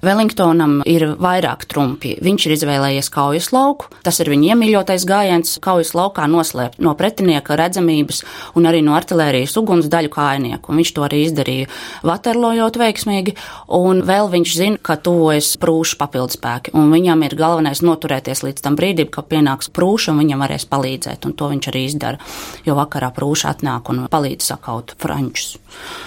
Wellingtonam 0.00 0.78
ir 0.88 1.04
vairāk 1.20 1.66
trumpi. 1.68 2.14
Viņš 2.24 2.46
ir 2.46 2.54
izvēlējies 2.54 3.10
kaujas 3.12 3.50
lauku, 3.52 3.90
tas 4.00 4.16
ir 4.22 4.30
viņa 4.32 4.54
iemīļotais 4.54 5.04
gājiens, 5.08 5.58
kaujas 5.60 5.92
laukā 5.92 6.24
noslēpt 6.30 6.80
no 6.80 6.94
pretinieka 6.96 7.58
redzamības 7.60 8.22
un 8.56 8.68
arī 8.70 8.80
no 8.86 8.94
artilērijas 8.96 9.58
uguns 9.60 9.90
daļu 9.92 10.12
kājnieku. 10.14 10.72
Un 10.72 10.80
viņš 10.80 10.92
to 10.96 11.04
arī 11.04 11.20
izdarīja 11.26 11.68
Vaterlojot 12.08 12.78
veiksmīgi, 12.80 13.34
un 13.76 14.00
vēl 14.08 14.30
viņš 14.32 14.54
zina, 14.56 14.80
ka 14.80 14.96
tuvojas 14.96 15.52
prūšu 15.60 16.00
papildspēki, 16.00 16.72
un 16.80 16.88
viņam 16.94 17.26
ir 17.28 17.36
galvenais 17.36 17.84
noturēties 17.84 18.44
līdz 18.46 18.64
tam 18.64 18.80
brīdim, 18.80 19.12
kad 19.12 19.28
pienāks 19.28 19.68
prūša 19.68 20.14
un 20.14 20.24
viņam 20.24 20.46
varēs 20.46 20.64
palīdzēt, 20.72 21.28
un 21.28 21.36
to 21.36 21.52
viņš 21.52 21.70
arī 21.74 21.84
izdara, 21.90 22.32
jo 22.64 22.78
vakarā 22.80 23.12
prūša 23.20 23.52
atnāk 23.52 23.92
un 23.92 24.06
palīdz 24.08 24.48
sakaut 24.54 24.96
frančus. 25.00 25.58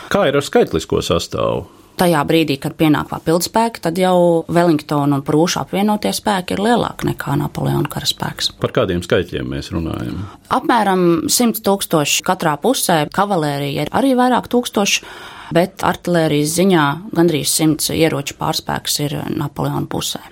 Kā 0.09 0.25
ir 0.31 0.41
ar 0.41 0.49
skaitlisko 0.49 1.05
sastāvu? 1.05 1.82
Tajā 1.99 2.23
brīdī, 2.27 2.57
kad 2.61 2.75
pienāk 2.79 3.09
papildspēki, 3.11 3.83
tad 3.83 3.99
jau 4.01 4.43
Wellingtona 4.51 5.19
un 5.19 5.25
Prūša 5.25 5.63
apvienotie 5.63 6.13
spēki 6.15 6.57
ir 6.57 6.63
lielāki 6.65 7.09
nekā 7.11 7.37
Napoleona 7.39 7.89
karaspēks. 7.91 8.53
Par 8.61 8.73
kādiem 8.75 9.03
skaitļiem 9.05 9.47
mēs 9.55 9.71
runājam? 9.75 10.25
Apmēram 10.53 11.05
100 11.31 11.63
tūkstoši 11.65 12.25
katrā 12.27 12.57
pusē, 12.61 13.03
kavalērija 13.13 13.87
ir 13.87 13.95
arī 13.95 14.13
vairāk 14.19 14.51
tūkstoši. 14.53 15.07
Bet 15.53 15.83
artērijas 15.85 16.55
ziņā 16.55 16.83
gandrīz 17.13 17.51
simts 17.51 17.91
ieroču 17.93 18.33
pārspēks 18.39 18.95
ir 19.03 19.17
Napoleona 19.37 19.85
pusē. 19.91 20.23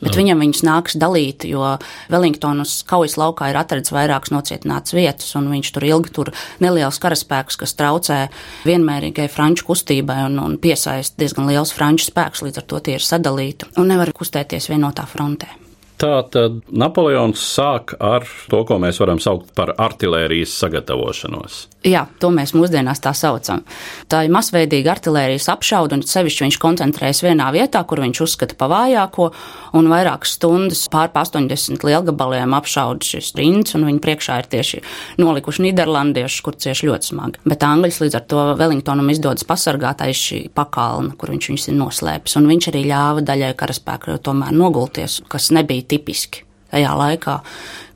Bet 0.00 0.16
viņam 0.16 0.40
viņus 0.40 0.62
nāks 0.64 0.96
dalīt, 1.00 1.44
jo 1.48 1.76
Wellingtonas 2.12 2.80
kaujas 2.88 3.18
laukā 3.20 3.50
ir 3.52 3.60
atrasts 3.60 3.92
vairākas 3.94 4.32
nocietinātas 4.34 4.96
vietas, 4.96 5.30
un 5.36 5.50
viņš 5.52 5.72
tur 5.76 5.86
ilgi 5.90 6.14
tur 6.16 6.32
neliels 6.64 7.00
karaspēks, 7.02 7.60
kas 7.60 7.76
traucē 7.76 8.20
vienmērīgai 8.68 9.28
franču 9.32 9.68
kustībai 9.68 10.22
un, 10.30 10.40
un 10.40 10.58
piesaist 10.62 11.18
diezgan 11.20 11.50
liels 11.50 11.74
franču 11.76 12.08
spēks, 12.08 12.46
līdz 12.46 12.62
ar 12.62 12.70
to 12.72 12.84
tie 12.84 12.96
ir 12.96 13.04
sadalīti 13.04 13.74
un 13.76 13.92
nevar 13.92 14.14
kustēties 14.16 14.72
vienotā 14.72 15.04
frontē. 15.10 15.59
Tā 16.00 16.22
tad 16.32 16.62
Napoleons 16.72 17.42
sāk 17.44 17.92
ar 18.00 18.24
to, 18.48 18.62
ko 18.64 18.78
mēs 18.80 19.02
varam 19.02 19.18
saukt 19.20 19.50
par 19.52 19.74
artērijas 19.76 20.54
sagatavošanos. 20.62 21.66
Jā, 21.84 22.06
to 22.20 22.30
mēs 22.32 22.54
mūsdienās 22.56 23.02
tā 23.04 23.12
saucam. 23.16 23.62
Tā 24.08 24.22
ir 24.24 24.32
masveidīga 24.32 24.94
artērijas 24.94 25.50
apšaude, 25.52 25.98
un 25.98 26.04
sevišķi 26.04 26.46
viņš 26.46 26.58
koncentrējas 26.60 27.20
vienā 27.24 27.50
vietā, 27.52 27.82
kur 27.88 28.00
viņš 28.00 28.20
uzskata 28.24 28.56
pa 28.56 28.68
vājāko, 28.72 29.30
un 29.76 29.90
vairākas 29.92 30.38
stundas 30.38 30.86
pār 30.92 31.12
80 31.12 31.84
lielgabaliem 31.84 32.56
apšauda 32.56 33.04
šis 33.04 33.34
rinds, 33.36 33.76
un 33.76 33.84
viņi 33.88 34.00
priekšā 34.04 34.38
ir 34.40 34.50
tieši 34.56 34.80
nolikuši 35.20 35.66
Nīderlandieši, 35.66 36.40
kur 36.44 36.56
cieši 36.60 36.88
ļoti 36.88 37.12
smagi. 37.12 37.44
Bet 37.48 37.64
Angļus 37.68 38.00
līdz 38.04 38.18
ar 38.20 38.26
to 38.28 38.46
Wellingtonam 38.60 39.12
izdodas 39.12 39.44
pasargāt 39.48 40.04
aiz 40.04 40.20
šī 40.20 40.42
pakalna, 40.56 41.12
kur 41.20 41.32
viņš 41.32 41.52
viņus 41.52 41.68
ir 41.72 41.78
noslēpis, 41.80 42.36
un 42.40 42.48
viņš 42.52 42.70
arī 42.72 42.86
ļāva 42.88 43.24
daļai 43.28 43.52
karaspēku 43.60 44.16
tomēr 44.24 44.56
nogulties, 44.56 45.20
kas 45.32 45.48
nebija 45.56 45.89
tipiski 45.90 46.46
tajā 46.70 46.90
laikā, 46.96 47.36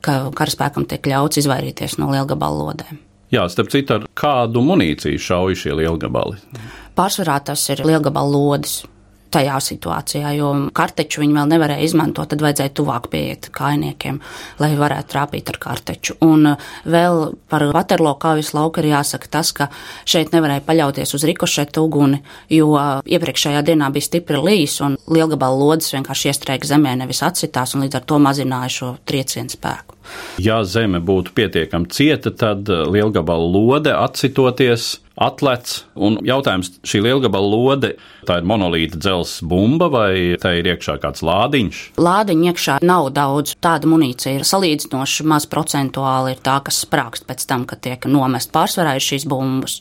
ka 0.03 0.15
karaspēkam 0.35 0.87
tiek 0.89 1.07
ļauts 1.07 1.39
izvairīties 1.41 1.97
no 2.01 2.11
lielgabalu 2.11 2.67
lodēm. 2.69 2.99
Jā, 3.33 3.47
starp 3.51 3.71
citu, 3.73 3.97
ar 3.97 4.09
kādu 4.17 4.61
munīciju 4.63 5.21
šauj 5.21 5.57
šie 5.63 5.73
lielgabali? 5.79 6.37
Pārsvarā 6.95 7.39
tas 7.43 7.63
ir 7.73 7.81
lielgabalu 7.87 8.35
lodes 8.35 8.83
tajā 9.35 9.59
situācijā, 9.63 10.31
jo 10.37 10.51
karteču 10.75 11.23
viņi 11.23 11.35
vēl 11.37 11.51
nevarēja 11.51 11.87
izmantot, 11.87 12.29
tad 12.31 12.43
vajadzēja 12.43 12.73
tuvāk 12.77 13.09
pieiet 13.11 13.49
kainiekiem, 13.55 14.19
lai 14.61 14.71
varētu 14.79 15.11
trāpīt 15.11 15.51
ar 15.51 15.59
karteču. 15.61 16.17
Un 16.25 16.51
uh, 16.53 16.69
vēl 16.87 17.35
par 17.51 17.67
Vaterlo 17.75 18.15
kaujas 18.21 18.53
lauku 18.55 18.81
ir 18.81 18.91
jāsaka 18.93 19.31
tas, 19.37 19.51
ka 19.55 19.69
šeit 20.07 20.33
nevarēja 20.35 20.63
paļauties 20.67 21.15
uz 21.17 21.27
rikošetu 21.27 21.83
uguni, 21.85 22.21
jo 22.53 22.71
iepriekšējā 23.05 23.63
dienā 23.67 23.91
bija 23.95 24.09
stipri 24.09 24.41
līs 24.41 24.77
un 24.85 24.99
lielgabala 25.11 25.59
lodes 25.59 25.91
vienkārši 25.95 26.31
iestrēga 26.31 26.71
zemē, 26.75 26.95
nevis 27.01 27.23
atsitās, 27.25 27.75
un 27.75 27.85
līdz 27.85 27.99
ar 27.99 28.07
to 28.07 28.21
mazināja 28.23 28.73
šo 28.79 28.91
triecienu 29.07 29.53
spēku. 29.53 29.97
Ja 30.41 30.59
zeme 30.67 31.01
būtu 31.01 31.33
pietiekami 31.35 31.89
cieta, 31.89 32.31
tad 32.31 32.69
lielgabala 32.69 33.47
lode 33.49 33.93
atsitoties 33.95 34.99
atlets. 35.21 35.83
Un 35.95 36.17
jautājums, 36.25 36.73
šī 36.85 37.01
lielgabala 37.05 37.47
lode, 37.47 37.91
tā 38.27 38.39
ir 38.41 38.47
monolīta 38.47 38.99
dzelzs 38.99 39.39
bumba 39.45 39.89
vai 39.91 40.35
tā 40.41 40.55
ir 40.59 40.71
iekšā 40.73 40.97
kāds 41.03 41.23
lādiņš? 41.25 41.83
Lādiņa 42.01 42.49
iekšā 42.51 42.79
nav 42.85 43.11
daudz. 43.15 43.55
Tāda 43.63 43.89
munīcija 43.89 44.39
ir 44.39 44.47
salīdzinoši 44.47 45.27
maz 45.29 45.47
procentuāli 45.51 46.35
ir 46.35 46.43
tā, 46.45 46.59
kas 46.65 46.83
sprākst 46.85 47.27
pēc 47.29 47.45
tam, 47.47 47.67
kad 47.69 47.83
tiek 47.85 48.09
nomest 48.11 48.51
pārsvarā 48.55 48.97
ir 48.97 49.05
šīs 49.05 49.27
bumbas. 49.29 49.79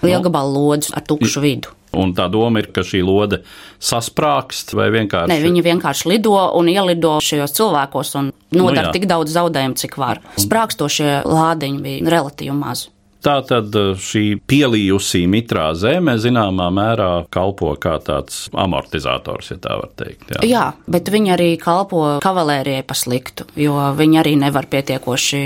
Lielgabala 0.00 0.48
lodes 0.48 0.94
ar 0.96 1.04
tukšu 1.04 1.44
vidu. 1.44 1.76
Un 1.90 2.12
tā 2.14 2.28
doma 2.30 2.62
ir, 2.62 2.68
ka 2.70 2.84
šī 2.86 3.00
lode 3.02 3.40
sasprāgst 3.82 4.76
vai 4.78 4.86
vienkārši. 4.94 5.32
Nē, 5.32 5.40
viņi 5.42 5.64
vienkārši 5.66 6.12
lido 6.12 6.36
un 6.56 6.70
ielido 6.70 7.16
šajos 7.24 7.56
cilvēkos 7.58 8.14
un 8.20 8.30
nodara 8.54 8.86
nu, 8.86 8.92
jā. 8.92 8.94
tik 8.94 9.08
daudz 9.10 9.34
zaudējumu, 9.34 9.76
cik 9.82 9.98
var. 9.98 10.22
Sprākstošie 10.38 11.24
lādiņi 11.26 11.82
bija 11.82 12.14
relatīvi 12.14 12.54
mazi. 12.54 12.92
Tā 13.20 13.34
tad 13.44 13.74
uh, 13.76 13.92
šī 14.00 14.38
pielījusī 14.48 15.26
mitrā 15.28 15.66
zeme 15.76 16.14
zināmā 16.20 16.70
mērā 16.72 17.10
kalpo 17.32 17.74
kā 17.80 17.98
tāds 18.00 18.46
amortizators, 18.56 19.50
ja 19.52 19.58
tā 19.60 19.76
var 19.76 19.90
teikt. 20.00 20.32
Jā, 20.38 20.40
jā 20.48 20.62
bet 20.88 21.10
viņi 21.12 21.34
arī 21.34 21.50
kalpo 21.60 22.16
kavalērijai 22.24 22.86
pa 22.88 22.96
sliktu, 22.96 23.44
jo 23.60 23.76
viņi 23.98 24.20
arī 24.22 24.34
nevar 24.40 24.70
pietiekoši 24.72 25.42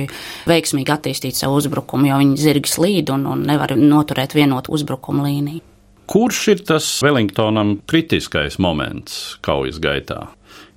veiksmīgi 0.50 0.94
attīstīt 0.94 1.38
savu 1.40 1.58
uzbrukumu, 1.58 2.12
jo 2.12 2.20
viņi 2.22 2.38
zirgi 2.44 2.70
slīd 2.70 3.10
un, 3.14 3.26
un 3.32 3.42
nevar 3.48 3.74
noturēt 3.78 4.38
vienotu 4.38 4.74
uzbrukumu 4.78 5.26
līniju. 5.26 5.64
Kurš 6.06 6.40
ir 6.52 6.62
tas 6.68 6.86
Wellingtonam 7.02 7.78
kritiskais 7.88 8.60
moments 8.60 9.38
kaujas 9.42 9.80
gaitā, 9.82 10.28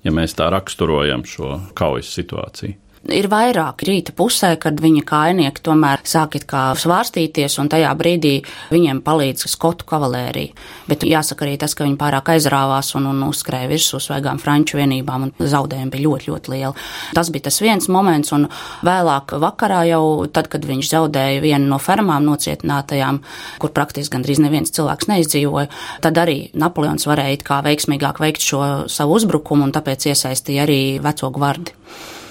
ja 0.02 0.14
mēs 0.14 0.34
tā 0.38 0.48
raksturojam 0.50 1.22
šo 1.28 1.58
kaujas 1.78 2.10
situāciju? 2.16 2.74
Ir 3.06 3.28
vairāk 3.30 3.84
rīta 3.86 4.12
pusē, 4.16 4.50
kad 4.58 4.80
viņa 4.82 5.04
kainieki 5.06 5.62
tomēr 5.64 6.02
sāk 6.08 6.34
it 6.34 6.48
kā 6.50 6.72
svārstīties, 6.76 7.54
un 7.62 7.70
tajā 7.70 7.92
brīdī 7.98 8.32
viņiem 8.72 9.00
palīdz 9.06 9.46
skotu 9.48 9.86
kavalērija. 9.88 10.52
Bet 10.90 11.06
jāsaka 11.06 11.46
arī 11.46 11.54
tas, 11.62 11.76
ka 11.78 11.86
viņi 11.86 11.98
pārāk 12.00 12.32
aizrāvās 12.34 12.90
un, 12.98 13.06
un 13.12 13.22
uzskrēja 13.28 13.70
virsū 13.70 14.00
svaigām 14.02 14.42
franču 14.42 14.80
vienībām, 14.80 15.28
un 15.28 15.48
zaudējumi 15.54 15.94
bija 15.94 16.06
ļoti, 16.08 16.32
ļoti 16.32 16.54
lieli. 16.56 16.84
Tas 17.14 17.30
bija 17.30 17.46
tas 17.46 17.60
viens 17.62 17.88
moments, 17.92 18.34
un 18.34 18.48
vēlāk 18.84 19.36
vakarā 19.46 19.84
jau, 19.92 20.02
tad, 20.34 20.50
kad 20.50 20.66
viņš 20.66 20.90
zaudēja 20.90 21.40
vienu 21.44 21.70
no 21.70 21.78
fermām 21.78 22.26
nocietinātajām, 22.26 23.22
kur 23.62 23.74
praktiski 23.78 24.16
gandrīz 24.16 24.42
neviens 24.42 24.74
cilvēks 24.74 25.12
neizdzīvoja, 25.12 25.70
tad 26.04 26.18
arī 26.18 26.38
Napoleons 26.58 27.06
varēja 27.06 27.38
it 27.38 27.46
kā 27.46 27.62
veiksmīgāk 27.62 28.18
veikt 28.20 28.42
šo 28.42 28.62
savu 28.90 29.20
uzbrukumu, 29.20 29.68
un 29.68 29.74
tāpēc 29.76 30.10
iesaistīja 30.10 30.66
arī 30.66 30.80
veco 31.04 31.30
gvardi. 31.34 31.78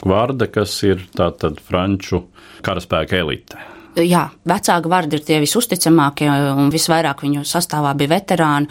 Gvarda, 0.03 0.49
kas 0.51 0.75
ir 0.87 1.07
tātad 1.15 1.61
franču 1.63 2.25
karaspēka 2.65 3.17
elite. 3.21 3.59
Jā, 3.97 4.27
vecāki 4.45 4.89
vārdi 4.91 5.17
ir 5.17 5.23
tie 5.25 5.37
visusticamākie, 5.41 6.27
un 6.29 6.69
visvairāk 6.69 7.23
viņu 7.25 7.41
sastāvā 7.47 7.95
bija 7.97 8.13
veterāni. 8.13 8.69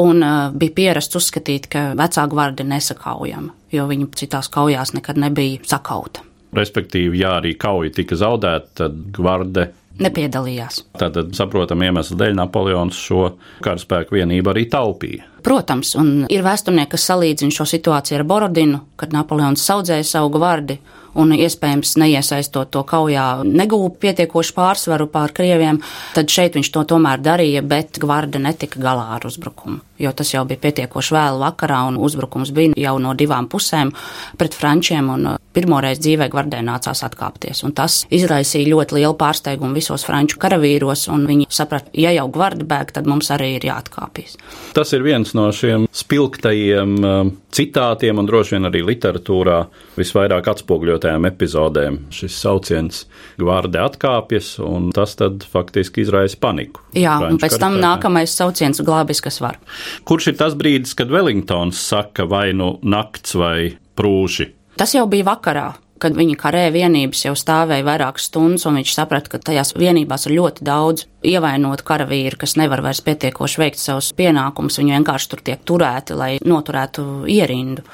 Un 0.00 0.24
uh, 0.24 0.48
bija 0.56 0.72
pierasts 0.78 1.18
uzskatīt, 1.18 1.68
ka 1.72 1.90
vecāku 1.98 2.38
vārdi 2.38 2.64
nesakaujami, 2.64 3.52
jo 3.76 3.84
viņi 3.90 4.08
citās 4.16 4.48
kaujās 4.52 4.94
nekad 4.96 5.20
nebija 5.20 5.60
sakauta. 5.68 6.24
Respektīvi, 6.56 7.20
ja 7.20 7.36
arī 7.40 7.52
kauja 7.60 7.92
tika 7.96 8.16
zaudēta, 8.16 8.72
tad 8.80 8.96
gvarde 9.12 9.68
nepiedalījās. 10.00 10.82
Tātad, 11.00 11.34
saprotam, 11.36 11.84
iemeslu 11.84 12.16
dēļ 12.20 12.36
Napoleons 12.38 12.96
šo 12.96 13.34
karaspēku 13.64 14.16
vienību 14.16 14.54
arī 14.54 14.66
taupīja. 14.72 15.28
Protams, 15.42 15.94
un 15.98 16.26
ir 16.30 16.44
vēsturnieki, 16.46 16.92
kas 16.94 17.06
salīdzina 17.10 17.54
šo 17.54 17.66
situāciju 17.66 18.20
ar 18.20 18.26
Borodinu, 18.28 18.82
kad 19.00 19.14
Napoleons 19.14 19.64
saudzēja 19.66 20.06
savu 20.06 20.30
gvardi 20.36 20.78
un 21.18 21.32
iespējams 21.36 21.96
neiesaistot 22.00 22.70
to 22.72 22.82
kaujā, 22.88 23.26
negūpa 23.44 24.00
pietiekošu 24.06 24.56
pārsvaru 24.56 25.08
pār 25.12 25.34
krieviem, 25.36 25.80
tad 26.16 26.32
šeit 26.32 26.56
viņš 26.56 26.72
to 26.72 26.84
tomēr 26.94 27.22
darīja, 27.22 27.62
bet 27.64 28.00
gvarde 28.02 28.40
netika 28.42 28.80
galā 28.82 29.10
ar 29.18 29.26
uzbrukumu. 29.28 29.82
Jo 30.02 30.10
tas 30.16 30.32
jau 30.32 30.42
bija 30.48 30.58
pietiekoši 30.64 31.14
vēlu 31.14 31.42
vakarā, 31.44 31.82
un 31.90 31.98
uzbrukums 32.02 32.50
bija 32.54 32.74
jau 32.80 32.96
no 32.98 33.12
divām 33.14 33.46
pusēm 33.50 33.92
pret 34.40 34.56
frančiem, 34.58 35.10
un 35.12 35.28
pirmoreiz 35.54 36.00
dzīvē 36.02 36.26
gvardē 36.32 36.62
nācās 36.66 37.04
atkāpties. 37.06 37.62
Un 37.66 37.74
tas 37.76 38.00
izraisīja 38.10 38.72
ļoti 38.72 38.98
lielu 38.98 39.14
pārsteigumu 39.20 39.76
visos 39.76 40.06
franču 40.08 40.40
karavīros, 40.42 41.06
un 41.12 41.28
viņi 41.28 41.46
saprata, 41.52 41.92
ja 41.94 42.10
jau 42.16 42.26
gvarde 42.34 42.66
bēg, 42.66 42.90
tad 42.96 43.06
mums 43.06 43.30
arī 43.34 43.52
ir 43.60 43.68
jāatkāpjas. 43.68 44.40
Tas 44.74 44.90
ir 44.96 45.06
viens 45.06 45.31
no 45.36 45.48
šiem 45.54 45.86
spilgtajiem 45.92 46.94
um, 46.98 47.32
citātiem, 47.52 48.18
un 48.20 48.28
droši 48.28 48.56
vien 48.56 48.68
arī 48.68 48.82
literatūrā 48.86 49.58
visvairāk 49.98 50.48
atspoguļotajām 50.52 51.28
epizodēm. 51.28 51.98
Šis 52.14 52.38
sauciens 52.44 53.04
gvārde 53.40 53.82
atkāpjas, 53.82 54.54
un 54.64 54.90
tas 54.96 55.16
tad 55.18 55.46
faktiski 55.52 56.06
izraisa 56.06 56.40
paniku. 56.42 56.84
Jā, 56.98 57.18
un 57.28 57.40
pēc 57.42 57.58
tam 57.62 57.78
nākamais 57.82 58.34
sauciens 58.36 58.82
glābis, 58.84 59.22
kas 59.24 59.40
var. 59.44 59.60
Kurš 60.08 60.32
ir 60.32 60.40
tas 60.40 60.56
brīdis, 60.58 60.96
kad 60.98 61.12
Wellingtons 61.12 61.80
saka 61.92 62.26
vai 62.28 62.50
nu 62.56 62.74
nakts 62.82 63.36
vai 63.38 63.72
prūši? 63.98 64.50
Tas 64.80 64.94
jau 64.96 65.04
bija 65.10 65.28
vakarā 65.34 65.70
kad 66.02 66.16
viņa 66.18 66.36
karē 66.40 66.64
vienības 66.74 67.26
jau 67.26 67.34
stāvēja 67.38 67.86
vairākas 67.86 68.26
stundas, 68.30 68.66
un 68.66 68.80
viņš 68.80 68.94
saprata, 68.96 69.30
ka 69.30 69.40
tajās 69.50 69.74
vienībās 69.78 70.26
ir 70.26 70.36
ļoti 70.38 70.66
daudz 70.66 71.06
ievainotu 71.26 71.86
karavīru, 71.86 72.40
kas 72.40 72.56
nevar 72.58 72.82
vairs 72.82 73.02
pietiekoši 73.06 73.62
veikt 73.62 73.82
savus 73.82 74.10
pienākumus. 74.18 74.80
Viņi 74.80 74.96
vienkārši 74.96 75.30
tur 75.30 75.44
tiek 75.46 75.62
turēti, 75.68 76.16
lai 76.18 76.32
noturētu 76.42 77.28
ierindu. 77.30 77.84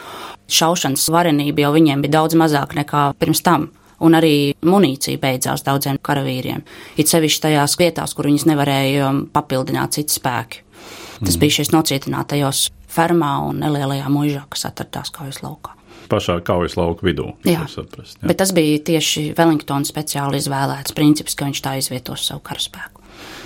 Šaušanas 0.48 1.04
varenība 1.12 1.66
jau 1.66 1.74
viņiem 1.76 2.04
bija 2.04 2.16
daudz 2.20 2.38
mazāk 2.40 2.72
nekā 2.78 3.10
pirms 3.20 3.44
tam. 3.44 3.68
Un 3.98 4.14
arī 4.14 4.54
munīcija 4.62 5.18
beidzās 5.18 5.64
daudziem 5.66 5.98
karavīriem. 6.06 6.62
It 6.96 7.10
sevišķi 7.10 7.42
tajās 7.48 7.74
vietās, 7.80 8.14
kur 8.14 8.30
viņas 8.30 8.46
nevarēja 8.48 9.10
papildināt 9.34 9.98
citi 9.98 10.14
spēki. 10.14 10.62
Tas 11.18 11.34
mm. 11.34 11.40
bija 11.42 11.56
šis 11.58 11.74
nocietinātajos 11.74 12.68
fermā 12.88 13.34
un 13.48 13.58
nelielajā 13.64 14.06
mužā, 14.14 14.44
kas 14.54 14.70
atradās 14.70 15.10
kaujas 15.12 15.42
laukā 15.42 15.77
pašā 16.10 16.38
kaujas 16.46 16.76
lauka 16.78 17.06
vidū. 17.06 17.32
Jā. 17.48 17.66
Saprast, 17.70 18.18
jā. 18.20 18.28
Bet 18.30 18.40
tas 18.42 18.52
bija 18.56 18.78
tieši 18.90 19.32
Wellingtona 19.38 19.88
speciāli 19.88 20.40
izvēlēts 20.42 20.96
princips, 20.96 21.36
ka 21.38 21.48
viņš 21.48 21.64
tā 21.64 21.74
izvietos 21.82 22.26
savu 22.30 22.44
karaspēku. 22.46 22.98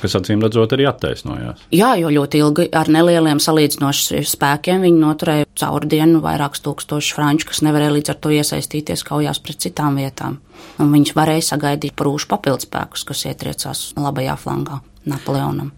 Kas 0.03 0.17
acīm 0.19 0.43
redzot, 0.43 0.73
arī 0.75 0.85
attaisnojās. 0.91 1.61
Jā, 1.73 1.93
jo 2.01 2.11
ļoti 2.13 2.41
ilgi 2.43 2.65
ar 2.77 2.91
nelieliem 2.93 3.39
salīdzinošiem 3.41 4.25
spēkiem 4.27 4.83
viņi 4.83 4.99
noturēja 4.99 5.49
caur 5.63 5.87
dienu 5.89 6.19
vairākus 6.25 6.65
tūkstošus 6.65 7.15
franču, 7.17 7.49
kas 7.53 7.63
nevarēja 7.65 7.95
līdz 7.97 8.13
ar 8.13 8.19
to 8.19 8.33
iesaistīties 8.35 9.07
kaujās 9.07 9.41
pret 9.45 9.63
citām 9.63 10.01
vietām. 10.03 10.41
Un 10.83 10.91
viņš 10.93 11.15
varēja 11.17 11.47
sagaidīt 11.53 11.95
prūšu 11.99 12.29
papildspēkus, 12.35 13.07
kas 13.09 13.25
ietriecās 13.31 13.85
labajā 14.01 14.37
flangā 14.43 14.83
Napoleonam. 15.09 15.71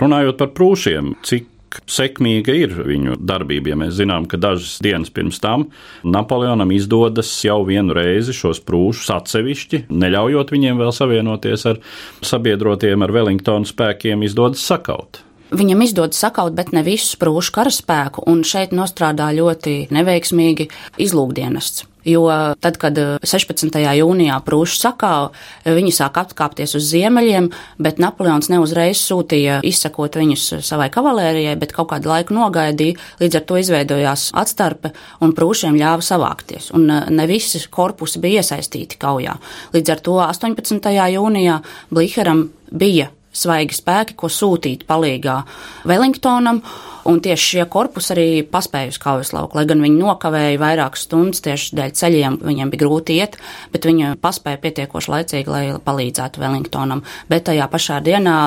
Runājot 0.00 0.38
par 0.40 0.52
prūšiem, 0.56 1.14
cik 1.24 1.48
cik 1.82 2.14
sekmīga 2.14 2.54
ir 2.54 2.74
viņu 2.86 3.18
darbība. 3.18 3.72
Ja 3.72 3.78
mēs 3.78 3.98
zinām, 3.98 4.28
ka 4.30 4.38
dažas 4.40 4.78
dienas 4.84 5.10
pirms 5.10 5.40
tam 5.42 5.68
Napoleonam 6.04 6.70
izdodas 6.74 7.30
jau 7.44 7.62
vienu 7.66 7.94
reizi 7.96 8.34
šos 8.36 8.62
prūšus 8.64 9.10
atsevišķi, 9.14 9.84
neļaujot 9.90 10.52
viņiem 10.54 10.80
vēl 10.80 10.92
savienoties 10.94 11.66
ar 11.70 11.80
sabiedrotiem, 12.24 13.02
ar 13.02 13.14
Wellingtonu 13.14 13.68
spēkiem, 13.68 14.24
izdodas 14.26 14.64
sakaut. 14.64 15.22
Viņam 15.54 15.84
izdodas 15.84 16.18
sakaut, 16.18 16.54
bet 16.56 16.72
ne 16.74 16.82
visu 16.82 17.18
prūšu 17.20 17.52
karaspēku, 17.54 18.24
un 18.30 18.42
šeit 18.46 18.72
nostrādā 18.74 19.28
ļoti 19.36 19.84
neveiksmīgi 19.94 20.70
izlūkdienests. 21.04 21.84
Jo 22.04 22.26
tad, 22.60 22.76
kad 22.76 22.98
16. 23.24 23.78
jūnijā 23.80 24.36
prūši 24.44 24.76
sakāva, 24.82 25.30
viņi 25.64 25.92
sāk 25.94 26.18
atkāpties 26.20 26.74
uz 26.76 26.90
ziemeļiem, 26.90 27.48
bet 27.80 28.02
Napoleons 28.02 28.50
neuzreiz 28.52 29.00
sūtīja 29.00 29.62
izsakot 29.64 30.18
viņus 30.20 30.66
savai 30.66 30.90
kavalērijai, 30.92 31.56
bet 31.60 31.72
kaut 31.72 31.92
kādu 31.94 32.12
laiku 32.12 32.36
nogaidīja, 32.36 32.98
līdz 33.22 33.40
ar 33.40 33.48
to 33.48 33.62
izveidojās 33.62 34.28
atstarpe 34.36 34.92
un 35.24 35.32
prūšiem 35.38 35.78
ļāva 35.80 36.04
savākties. 36.04 36.72
Un 36.76 36.90
ne 36.90 37.28
visi 37.30 37.62
korpusi 37.72 38.20
bija 38.20 38.44
iesaistīti 38.44 39.00
kaujā. 39.00 39.38
Līdz 39.72 39.96
ar 39.96 40.04
to 40.04 40.20
18. 40.28 40.94
jūnijā 41.16 41.60
Bliheram 41.94 42.50
bija 42.68 43.08
svaigi 43.34 43.76
spēki, 43.76 44.16
ko 44.18 44.30
sūtīt 44.32 44.84
palīgā 44.88 45.40
Wellingtonam, 45.88 46.60
un 47.10 47.20
tieši 47.24 47.48
šie 47.50 47.66
korpusi 47.70 48.12
arī 48.14 48.26
paspēja 48.48 48.92
uz 48.94 48.98
kaujas 49.02 49.32
lauku, 49.36 49.58
lai 49.58 49.66
gan 49.68 49.82
viņi 49.84 50.00
nokavēja 50.00 50.60
vairākas 50.62 51.04
stundas 51.08 51.44
tieši 51.44 51.76
dēļ 51.78 51.94
ceļiem, 52.00 52.38
viņiem 52.44 52.72
bija 52.72 52.84
grūti 52.84 53.18
iet, 53.20 53.38
bet 53.74 53.88
viņi 53.88 54.14
paspēja 54.24 54.62
pietiekoši 54.62 55.12
laicīgi, 55.16 55.52
lai 55.52 55.64
palīdzētu 55.84 56.42
Wellingtonam. 56.42 57.04
Bet 57.28 57.48
tajā 57.50 57.68
pašā 57.72 58.00
dienā 58.04 58.38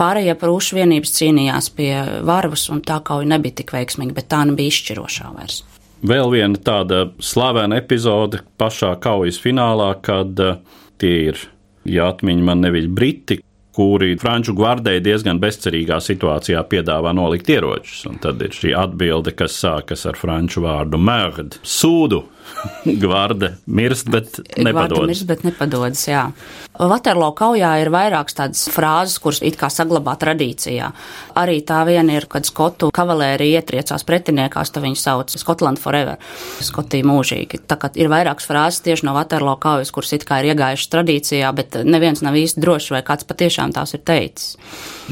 pārējie 0.00 0.34
prūšu 0.40 0.80
vienības 0.80 1.14
cīnījās 1.18 1.70
pie 1.76 1.92
varvas, 2.26 2.66
un 2.74 2.82
tā 2.84 3.00
kauja 3.06 3.30
nebija 3.36 3.62
tik 3.62 3.72
veiksmīga, 3.76 4.18
bet 4.18 4.30
tā 4.34 4.42
nebija 4.48 4.74
izšķirošā 4.74 5.30
vairs. 5.36 5.62
Vēl 6.04 6.28
viena 6.34 6.60
tāda 6.60 7.06
slavena 7.24 7.78
epizode 7.80 8.42
pašā 8.60 8.92
kaujas 9.00 9.38
finālā, 9.40 9.94
kad 10.04 10.40
uh, 10.42 10.58
tie 11.00 11.30
ir, 11.30 11.40
ja 11.88 12.10
atmiņa 12.12 12.44
man 12.44 12.60
neviļ, 12.66 12.90
briti, 12.92 13.38
kuri 13.74 14.14
franču 14.20 14.54
gvardei 14.54 15.00
diezgan 15.02 15.40
bezcerīgā 15.42 15.98
situācijā 16.02 16.62
piedāvā 16.70 17.14
nolikt 17.16 17.50
ieročus. 17.50 18.04
Un 18.10 18.20
tad 18.22 18.42
ir 18.44 18.54
šī 18.54 18.74
atbilde, 18.78 19.34
kas 19.34 19.56
sākas 19.58 20.06
ar 20.10 20.18
franču 20.20 20.62
vārdu 20.64 21.00
mērd, 21.00 21.58
sūdu. 21.62 22.22
Gvarde 23.02 23.54
mirst, 23.66 24.08
bet 24.10 24.40
nepadodas. 24.58 25.08
Mirst, 25.08 25.26
bet 25.28 25.44
nepadodas 25.46 26.04
jā. 26.08 26.26
Vaterlo 26.74 27.30
kaujā 27.38 27.70
ir 27.82 27.90
vairākas 27.94 28.36
tādas 28.38 28.64
frāzes, 28.72 29.20
kuras 29.22 29.40
it 29.46 29.56
kā 29.60 29.68
saglabā 29.70 30.16
tradīcijā. 30.20 30.90
Arī 31.38 31.60
tā 31.66 31.84
viena 31.86 32.16
ir, 32.18 32.26
kad 32.30 32.46
skotu 32.48 32.90
kavalērija 32.94 33.60
ietriecās 33.62 34.06
pretiniekās, 34.06 34.72
tā 34.74 34.82
viņi 34.82 34.98
sauc 34.98 35.34
Scotland 35.38 35.78
forever, 35.82 36.18
Skotija 36.64 37.06
mūžīgi. 37.06 37.62
Tā 37.70 37.78
kā 37.80 37.92
ir 37.98 38.10
vairākas 38.12 38.48
frāzes 38.50 38.82
tieši 38.86 39.06
no 39.06 39.14
Vaterlo 39.16 39.54
kaujas, 39.62 39.92
kuras 39.94 40.12
it 40.16 40.26
kā 40.26 40.40
ir 40.42 40.52
iegājušas 40.54 40.90
tradīcijā, 40.94 41.52
bet 41.54 41.78
neviens 41.86 42.24
nav 42.26 42.38
īsti 42.38 42.62
drošs, 42.64 42.90
vai 42.96 43.04
kāds 43.06 43.28
patiešām 43.28 43.74
tās 43.76 43.94
ir 43.94 44.02
teicis. 44.06 44.56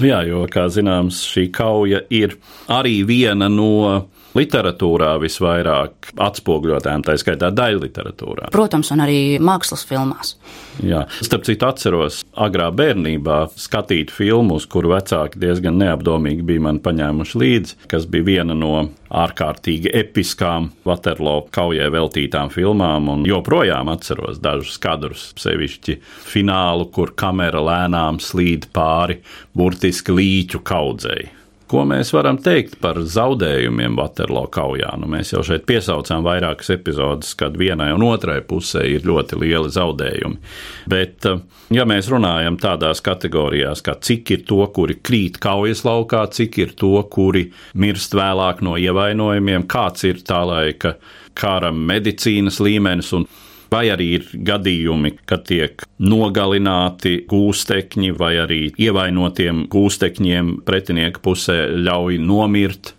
Jā, 0.02 0.22
jo, 0.26 0.42
kā 0.50 0.66
zināms, 0.72 1.22
šī 1.30 1.46
kauja 1.54 2.02
ir 2.10 2.36
arī 2.72 3.02
viena 3.06 3.50
no 3.52 4.08
literatūrā 4.36 5.12
visvairāk 5.22 6.12
atspoguļotām, 6.22 7.04
tā 7.06 7.16
skaitā 7.20 7.52
daļu 7.54 7.82
literatūrā. 7.84 8.50
Protams, 8.54 8.92
un 8.94 9.04
arī 9.04 9.18
mākslas 9.42 9.84
filmās. 9.88 10.36
Jā, 10.84 11.04
starp 11.20 11.44
citu, 11.48 11.66
atceros 11.68 12.22
agrā 12.32 12.70
bērnībā 12.74 13.44
skatīt 13.60 14.12
filmu, 14.14 14.56
uz 14.60 14.66
kuru 14.70 14.94
vecāki 14.94 15.40
diezgan 15.42 15.76
neapdomīgi 15.82 16.46
bija 16.48 16.64
man 16.68 16.80
paņēmuši 16.84 17.42
līdzi, 17.42 17.78
kas 17.92 18.08
bija 18.10 18.28
viena 18.30 18.56
no 18.56 18.72
ārkārtīgi 19.12 19.92
episkām 20.00 20.70
Waterloo 20.88 21.44
kaujai 21.52 21.90
veltītām 21.92 22.48
filmām, 22.54 23.10
un 23.12 23.26
joprojām 23.28 23.92
atceros 23.92 24.40
dažus 24.42 24.80
kadrus, 24.82 25.28
sevišķi 25.42 25.98
finālu, 26.32 26.88
kur 26.94 27.12
kamera 27.12 27.60
lēnām 27.60 28.22
slīd 28.22 28.70
pāri 28.72 29.20
burtiski 29.56 30.16
līķu 30.16 30.64
kaudzei 30.64 31.30
Ko 31.72 31.86
mēs 31.88 32.10
varam 32.12 32.36
teikt 32.36 32.74
par 32.84 32.98
zaudējumiem 33.00 33.94
Waterloo 33.96 34.44
kaujā? 34.52 34.90
Nu, 35.00 35.06
mēs 35.08 35.30
jau 35.32 35.40
šeit 35.46 35.62
piesaucām 35.64 36.20
vairākas 36.26 36.68
epizodes, 36.74 37.30
kad 37.40 37.54
vienai 37.56 37.86
un 37.94 38.04
otrai 38.04 38.42
pusē 38.44 38.82
ir 38.84 39.06
ļoti 39.08 39.38
lieli 39.40 39.70
zaudējumi. 39.72 40.52
Bet, 40.92 41.24
eh, 41.24 41.40
ja 41.72 41.86
mēs 41.88 42.10
runājam 42.12 42.58
tādās 42.60 43.00
kategorijās, 43.00 43.80
kā 43.80 43.94
cik 43.96 44.34
ir 44.36 44.42
to, 44.50 44.60
kuri 44.68 44.98
krīt 45.00 45.38
kaujas 45.40 45.80
laukā, 45.88 46.26
cik 46.28 46.58
ir 46.58 46.74
to, 46.76 46.92
kuri 47.08 47.46
mirst 47.72 48.12
vēlāk 48.12 48.60
no 48.60 48.76
ievainojumiem, 48.76 49.64
kāds 49.64 50.04
ir 50.04 50.20
tā 50.20 50.44
laika 50.44 50.98
kara 51.32 51.72
medicīnas 51.72 52.60
līmenis 52.60 53.14
un 53.16 53.24
vai 53.72 53.86
arī 53.92 54.08
ir 54.18 54.30
gadījumi, 54.46 55.14
kad 55.28 55.46
tiek 55.48 55.84
nogalināti 56.02 57.22
gūstekņi, 57.30 58.12
vai 58.18 58.34
arī 58.44 58.62
ievainotiem 58.76 59.66
gūstekņiem 59.72 60.58
pretinieka 60.68 61.22
pusē 61.24 61.58
ļauj 61.80 62.20
nomirt. 62.22 62.94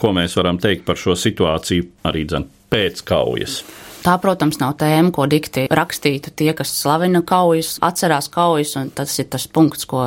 Ko 0.00 0.12
mēs 0.16 0.36
varam 0.36 0.60
teikt 0.60 0.84
par 0.88 1.00
šo 1.00 1.16
situāciju 1.16 1.88
arī 2.08 2.26
dzen, 2.28 2.48
pēc 2.72 3.04
kaujas? 3.08 3.60
Tā, 4.06 4.12
protams, 4.22 4.60
nav 4.62 4.76
tēma, 4.78 5.10
ko 5.10 5.24
dikti 5.26 5.64
rakstītu 5.74 6.30
tie, 6.38 6.52
kas 6.54 6.70
slavina 6.78 7.24
kaujas, 7.26 7.72
atcerās 7.82 8.28
kaujas, 8.30 8.76
un 8.78 8.92
tas 8.94 9.10
ir 9.18 9.26
tas 9.32 9.48
punkts, 9.50 9.82
ko 9.90 10.04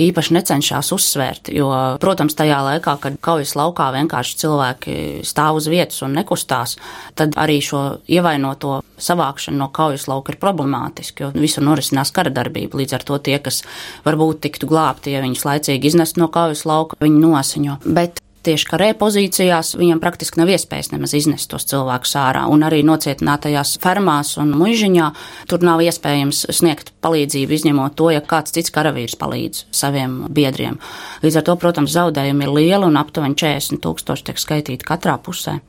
īpaši 0.00 0.36
necenšas 0.38 0.88
uzsvērt. 0.96 1.50
Jo, 1.52 1.68
protams, 2.00 2.38
tajā 2.38 2.62
laikā, 2.64 2.96
kad 3.02 3.20
kaujas 3.20 3.52
laukā 3.60 3.90
vienkārši 3.98 4.40
cilvēki 4.40 4.96
stāv 5.28 5.60
uz 5.60 5.68
vietas 5.68 6.00
un 6.06 6.16
nekustās, 6.16 6.78
tad 7.20 7.36
arī 7.36 7.58
šo 7.60 7.84
ievainoto 8.08 8.78
savākšana 8.96 9.60
no 9.60 9.68
kaujas 9.76 10.08
lauka 10.08 10.32
ir 10.32 10.40
problemātiski, 10.40 11.26
jo 11.26 11.32
visur 11.36 11.68
norisinās 11.68 12.16
kara 12.16 12.32
darbība. 12.32 12.80
Līdz 12.80 12.96
ar 12.96 13.04
to 13.04 13.20
tie, 13.28 13.36
kas 13.44 13.60
varbūt 14.08 14.40
tiktu 14.48 14.72
glābti, 14.72 15.12
ja 15.12 15.20
viņus 15.20 15.44
laicīgi 15.44 15.92
iznest 15.92 16.16
no 16.16 16.32
kaujas 16.32 16.64
lauka, 16.64 16.96
viņi 17.04 17.20
nosiņo. 17.28 17.82
Bet 17.84 18.23
tieši 18.44 18.68
karē 18.68 18.90
pozīcijās 19.00 19.74
viņam 19.80 20.00
praktiski 20.02 20.40
nav 20.40 20.52
iespējas 20.54 20.92
nemaz 20.92 21.14
iznest 21.16 21.50
tos 21.52 21.66
cilvēkus 21.70 22.14
ārā. 22.20 22.44
Un 22.52 22.64
arī 22.66 22.82
nocietinātajās 22.86 23.76
fermās 23.82 24.34
un 24.40 24.54
muižiņā 24.58 25.10
tur 25.50 25.66
nav 25.66 25.82
iespējams 25.84 26.44
sniegt 26.54 26.94
palīdzību, 27.04 27.58
izņemot 27.58 27.96
to, 27.98 28.10
ja 28.14 28.22
kāds 28.24 28.54
cits 28.54 28.74
karavīrs 28.74 29.18
palīdz 29.20 29.66
saviem 29.74 30.24
biedriem. 30.34 30.80
Līdz 31.24 31.40
ar 31.40 31.48
to, 31.48 31.58
protams, 31.60 31.94
zaudējumi 31.96 32.46
ir 32.46 32.56
lieli 32.58 32.88
un 32.88 33.00
aptuveni 33.00 33.38
40 33.40 33.82
tūkstoši 33.84 34.30
tiek 34.30 34.42
skaitīti 34.42 34.88
katrā 34.88 35.18
pusē. 35.20 35.60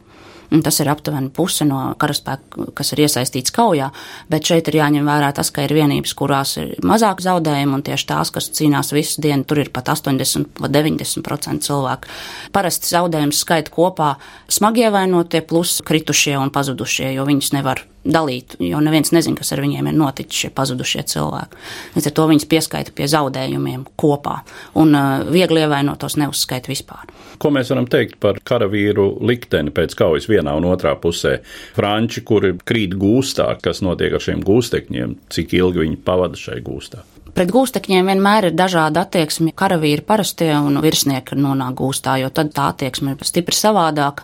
Tas 0.65 0.79
ir 0.81 0.89
aptuveni 0.91 1.31
puse 1.34 1.65
no 1.67 1.79
karaspēka, 1.99 2.69
kas 2.77 2.93
ir 2.93 3.03
iesaistīts 3.05 3.53
kaujā, 3.55 3.89
bet 4.31 4.51
šeit 4.51 4.69
ir 4.69 4.79
jāņem 4.81 5.08
vērā 5.08 5.31
tas, 5.36 5.51
ka 5.53 5.65
ir 5.65 5.73
vienības, 5.75 6.13
kurās 6.17 6.55
ir 6.62 6.75
mazāk 6.86 7.23
zaudējumu, 7.25 7.79
un 7.79 7.86
tieši 7.86 8.10
tās, 8.12 8.31
kas 8.36 8.51
cīnās 8.55 8.93
visu 8.95 9.23
dienu, 9.25 9.47
tur 9.47 9.63
ir 9.63 9.73
pat 9.75 9.93
80 9.95 10.62
vai 10.62 10.71
90% 10.73 11.65
cilvēku. 11.65 12.13
Parasti 12.55 12.93
zaudējums 12.93 13.41
skaita 13.45 13.73
kopā 13.73 14.15
smagi 14.51 14.86
ievainotie 14.86 15.43
plus 15.47 15.79
kritušie 15.86 16.38
un 16.39 16.53
pazudušie, 16.53 17.12
jo 17.17 17.27
viņus 17.27 17.53
nevar 17.58 17.86
dalīt, 18.06 18.56
jo 18.62 18.80
neviens 18.84 19.12
nezina, 19.15 19.38
kas 19.39 19.52
ar 19.56 19.62
viņiem 19.63 19.89
ir 19.89 19.98
noticis, 19.98 20.46
šie 20.46 20.52
pazudušie 20.56 21.04
cilvēki. 21.12 21.62
Līdz 21.96 22.10
ar 22.10 22.15
to 22.20 22.28
viņus 22.32 22.48
pieskaita 22.52 22.94
pie 22.96 23.08
zaudējumiem 23.12 23.88
kopā, 24.00 24.39
un 24.82 24.94
uh, 24.96 25.26
viegli 25.32 25.63
ievainotos 25.65 26.18
neuzskaita 26.22 26.72
vispār. 26.72 27.10
Ko 27.41 27.52
mēs 27.54 27.72
varam 27.74 27.89
teikt 27.91 28.20
par 28.24 28.39
karavīru 28.46 29.10
likteni 29.26 29.74
pēc 29.76 29.98
kaujas 29.98 30.30
vienā 30.32 30.54
un 30.56 30.70
otrā 30.70 30.96
pusē? 31.02 31.39
Franči, 31.76 32.24
kuri 32.28 32.56
krīt 32.63 32.96
gūstā, 33.00 33.50
kas 33.63 33.84
notiek 33.86 34.15
ar 34.15 34.24
šiem 34.24 34.46
gūstekņiem, 34.46 35.20
cik 35.34 35.58
ilgi 35.58 35.84
viņi 35.84 36.02
pavada 36.06 36.39
šai 36.39 36.62
gūstā? 36.65 37.04
Pret 37.36 37.50
gūstekņiem 37.52 38.08
vienmēr 38.08 38.45
ir 38.48 38.54
dažāda 38.56 39.02
attieksme. 39.04 39.52
Karavīri 39.60 40.06
parastie 40.08 40.54
un 40.56 40.80
virsnieki 40.80 41.36
nonāk 41.36 41.74
gūstā, 41.82 42.13
jo 42.21 42.30
tad 42.32 42.54
tā 42.56 42.69
attieksme 42.71 43.12
ir 43.12 43.28
stipri 43.28 43.58
savādāka. 43.58 44.24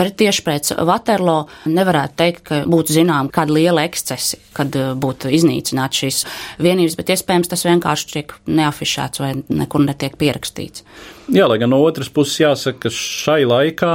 Bet 0.00 0.14
tieši 0.22 0.44
pēc 0.46 0.70
Waterlo 0.88 1.34
nevarētu 1.68 2.16
teikt, 2.16 2.40
ka 2.48 2.62
būtu 2.64 2.96
zinām 2.96 3.28
kāda 3.32 3.58
liela 3.58 3.84
ekscesi, 3.84 4.40
kad 4.56 4.72
eh, 4.72 4.94
būtu 4.96 5.28
iznīcināts 5.36 6.00
šīs 6.00 6.22
vienības, 6.64 6.96
bet 6.96 7.12
iespējams 7.12 7.52
tas 7.52 7.66
vienkārši 7.68 8.08
tiek 8.14 8.32
neafišēts 8.48 9.20
vai 9.20 9.34
nekur 9.52 9.84
netiek 9.84 10.16
pierakstīts. 10.16 10.86
Jā, 11.28 11.44
lai 11.50 11.60
gan 11.60 11.74
no 11.74 11.82
otras 11.84 12.08
puses 12.08 12.40
jāsaka, 12.40 12.86
ka 12.86 12.94
šai 12.96 13.42
laikā, 13.44 13.94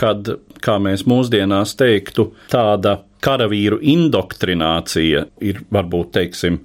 kad, 0.00 0.32
kā 0.64 0.78
mēs 0.82 1.06
mūsdienās 1.08 1.76
teiktu, 1.78 2.32
tāda 2.52 2.98
karavīru 3.24 3.80
indoktrinācija 3.82 5.24
ir 5.44 5.60
varbūt, 5.74 6.12
teiksim, 6.14 6.60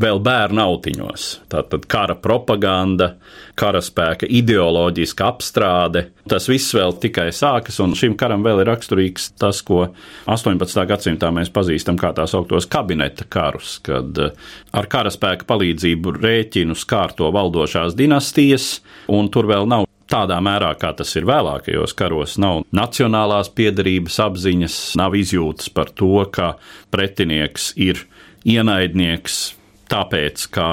vēl 0.00 0.20
bērnu 0.22 0.62
autiņos. 0.62 1.24
Tātad 1.50 1.84
kara 1.90 2.14
propaganda, 2.22 3.10
karaspēka 3.58 4.28
ideoloģiska 4.38 5.26
apstrāde. 5.26 6.04
Tas 6.30 6.48
viss 6.48 6.74
vēl 6.76 6.94
tikai 7.02 7.28
sākas, 7.34 7.80
un 7.84 7.96
šim 7.98 8.14
karam 8.18 8.46
vēl 8.46 8.62
ir 8.62 8.70
raksturīgs 8.70 9.32
tas, 9.40 9.60
ko 9.66 9.88
18. 10.30 10.84
gadsimtā 10.88 11.32
mēs 11.34 11.52
pazīstam 11.54 11.98
kā 12.00 12.14
tā 12.16 12.28
sauktos 12.30 12.68
kabineta 12.70 13.26
karus, 13.28 13.78
kad 13.84 14.22
eh, 14.22 14.48
ar 14.72 14.88
karaspēka 14.90 15.48
palīdzību 15.50 16.16
rēķinu 16.20 16.78
skārto 16.78 17.32
valdošās 17.34 17.98
dinastijas, 17.98 18.78
un 19.12 19.32
tur 19.34 19.50
vēl 19.50 19.68
nav 19.68 19.88
tādā 20.10 20.38
mērā, 20.44 20.72
kā 20.80 20.92
tas 20.96 21.12
ir 21.18 21.26
vēlākajos 21.28 21.94
karos, 21.98 22.36
nav 22.40 22.64
nacionālās 22.74 23.50
piedarības 23.54 24.18
apziņas, 24.24 24.78
nav 25.00 25.16
izjūtas 25.18 25.70
par 25.74 25.92
to, 25.94 26.24
ka 26.32 26.54
pretinieks 26.94 27.72
ir 27.76 28.04
ienaidnieks, 28.48 29.40
tāpēc, 29.92 30.48
ka 30.54 30.68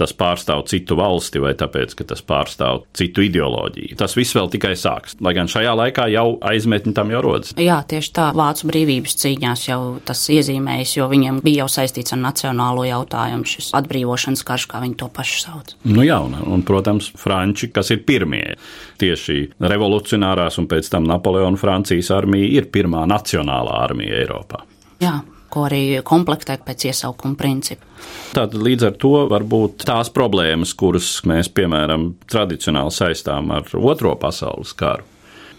tas 0.00 0.14
pārstāv 0.16 0.64
citu 0.70 0.96
valsti 0.98 1.42
vai 1.42 1.52
tāpēc, 1.58 1.94
ka 1.98 2.06
tas 2.12 2.22
pārstāv 2.26 2.84
citu 2.96 3.24
ideoloģiju. 3.26 3.98
Tas 4.00 4.16
viss 4.18 4.36
vēl 4.36 4.50
tikai 4.52 4.72
sāks, 4.78 5.16
lai 5.22 5.34
gan 5.36 5.50
šajā 5.50 5.74
laikā 5.82 6.08
jau 6.12 6.26
aizmetni 6.50 6.94
tam 6.96 7.12
jau 7.12 7.22
rodas. 7.24 7.54
Jā, 7.60 7.80
tieši 7.88 8.12
tā 8.16 8.30
Vācu 8.36 8.70
brīvības 8.70 9.16
cīņās 9.20 9.66
jau 9.68 9.80
tas 10.06 10.22
iezīmējas, 10.32 10.96
jo 10.98 11.08
viņiem 11.10 11.42
bija 11.44 11.64
jau 11.64 11.70
saistīts 11.76 12.14
ar 12.16 12.22
nacionālo 12.22 12.86
jautājumu 12.88 13.48
šis 13.48 13.72
atbrīvošanas 13.80 14.44
karš, 14.46 14.68
kā 14.70 14.82
viņi 14.84 14.98
to 15.02 15.10
paši 15.12 15.42
sauc. 15.44 15.74
Nu 15.88 16.04
jā, 16.06 16.20
un, 16.24 16.38
un 16.54 16.64
protams, 16.66 17.10
Franči, 17.20 17.70
kas 17.74 17.92
ir 17.94 18.04
pirmie, 18.08 18.56
tieši 19.00 19.40
revolucionārās 19.60 20.60
un 20.60 20.68
pēc 20.70 20.92
tam 20.92 21.08
Napoleona 21.08 21.60
Francijas 21.60 22.12
armija 22.14 22.60
ir 22.60 22.70
pirmā 22.72 23.06
nacionālā 23.10 23.82
armija 23.84 24.22
Eiropā. 24.22 24.64
Jā, 25.00 25.18
ko 25.50 25.66
arī 25.68 25.82
komplektē 26.06 26.56
pēc 26.64 26.88
iesaukuma 26.90 27.38
principa. 27.38 27.86
Tātad 28.32 28.56
līdz 28.62 28.88
ar 28.88 28.98
to 29.02 29.14
varbūt 29.30 29.84
tās 29.88 30.12
problēmas, 30.14 30.72
kuras 30.78 31.12
mēs, 31.28 31.50
piemēram, 31.52 32.12
tradicionāli 32.30 32.94
saistām 32.94 33.52
ar 33.54 33.68
Otro 33.76 34.14
pasaules 34.20 34.72
karu, 34.78 35.04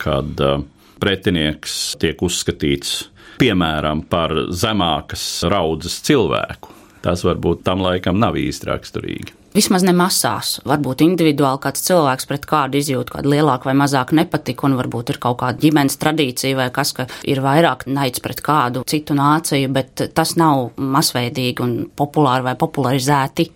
kad 0.02 0.42
uh, 0.42 0.64
pretinieks 1.02 1.98
tiek 2.02 2.22
uzskatīts 2.24 3.12
piemēram 3.42 4.04
par 4.10 4.34
zemākas 4.54 5.24
raudzes 5.50 5.98
cilvēku, 6.06 6.74
tas 7.06 7.24
varbūt 7.26 7.64
tam 7.68 7.84
laikam 7.84 8.20
nav 8.22 8.38
īsti 8.40 8.70
raksturīgi. 8.70 9.38
Vismaz 9.52 9.84
ne 9.84 9.92
masās. 9.92 10.54
Varbūt 10.64 11.02
individuāli 11.04 11.60
kāds 11.66 11.84
cilvēks 11.84 12.28
pret 12.30 12.46
kādu 12.48 12.80
izjūt 12.80 13.10
kādu 13.12 13.34
lielāku 13.34 13.68
vai 13.68 13.76
mazāku 13.82 14.16
nepatiku, 14.16 14.70
un 14.70 14.78
varbūt 14.80 15.12
ir 15.12 15.20
kaut 15.24 15.42
kāda 15.42 15.60
ģimenes 15.60 16.00
tradīcija 16.00 16.56
vai 16.56 16.70
kas, 16.72 16.94
ka 16.96 17.08
ir 17.28 17.44
vairāk 17.44 17.84
naids 17.92 18.24
pret 18.24 18.40
kādu 18.46 18.86
citu 18.88 19.18
nāciju, 19.18 19.74
bet 19.76 20.06
tas 20.16 20.38
nav 20.40 20.70
masveidīgi 20.80 21.66
un 21.66 21.76
populāri 22.00 22.48
vai 22.48 22.56
popularizēti. 22.60 23.50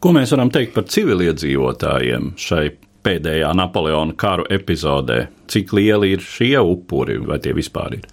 Ko 0.00 0.14
mēs 0.16 0.32
varam 0.32 0.52
teikt 0.52 0.72
par 0.76 0.88
civiliedzīvotājiem 0.88 2.32
šai 2.40 2.64
pēdējā 3.04 3.52
Napoleona 3.56 4.16
karu 4.16 4.46
epizodē? 4.50 5.26
Cik 5.50 5.74
lieli 5.76 6.14
ir 6.14 6.24
šie 6.24 6.56
upuri, 6.58 7.18
vai 7.20 7.36
tie 7.44 7.52
vispār 7.56 7.98
ir? 7.98 8.06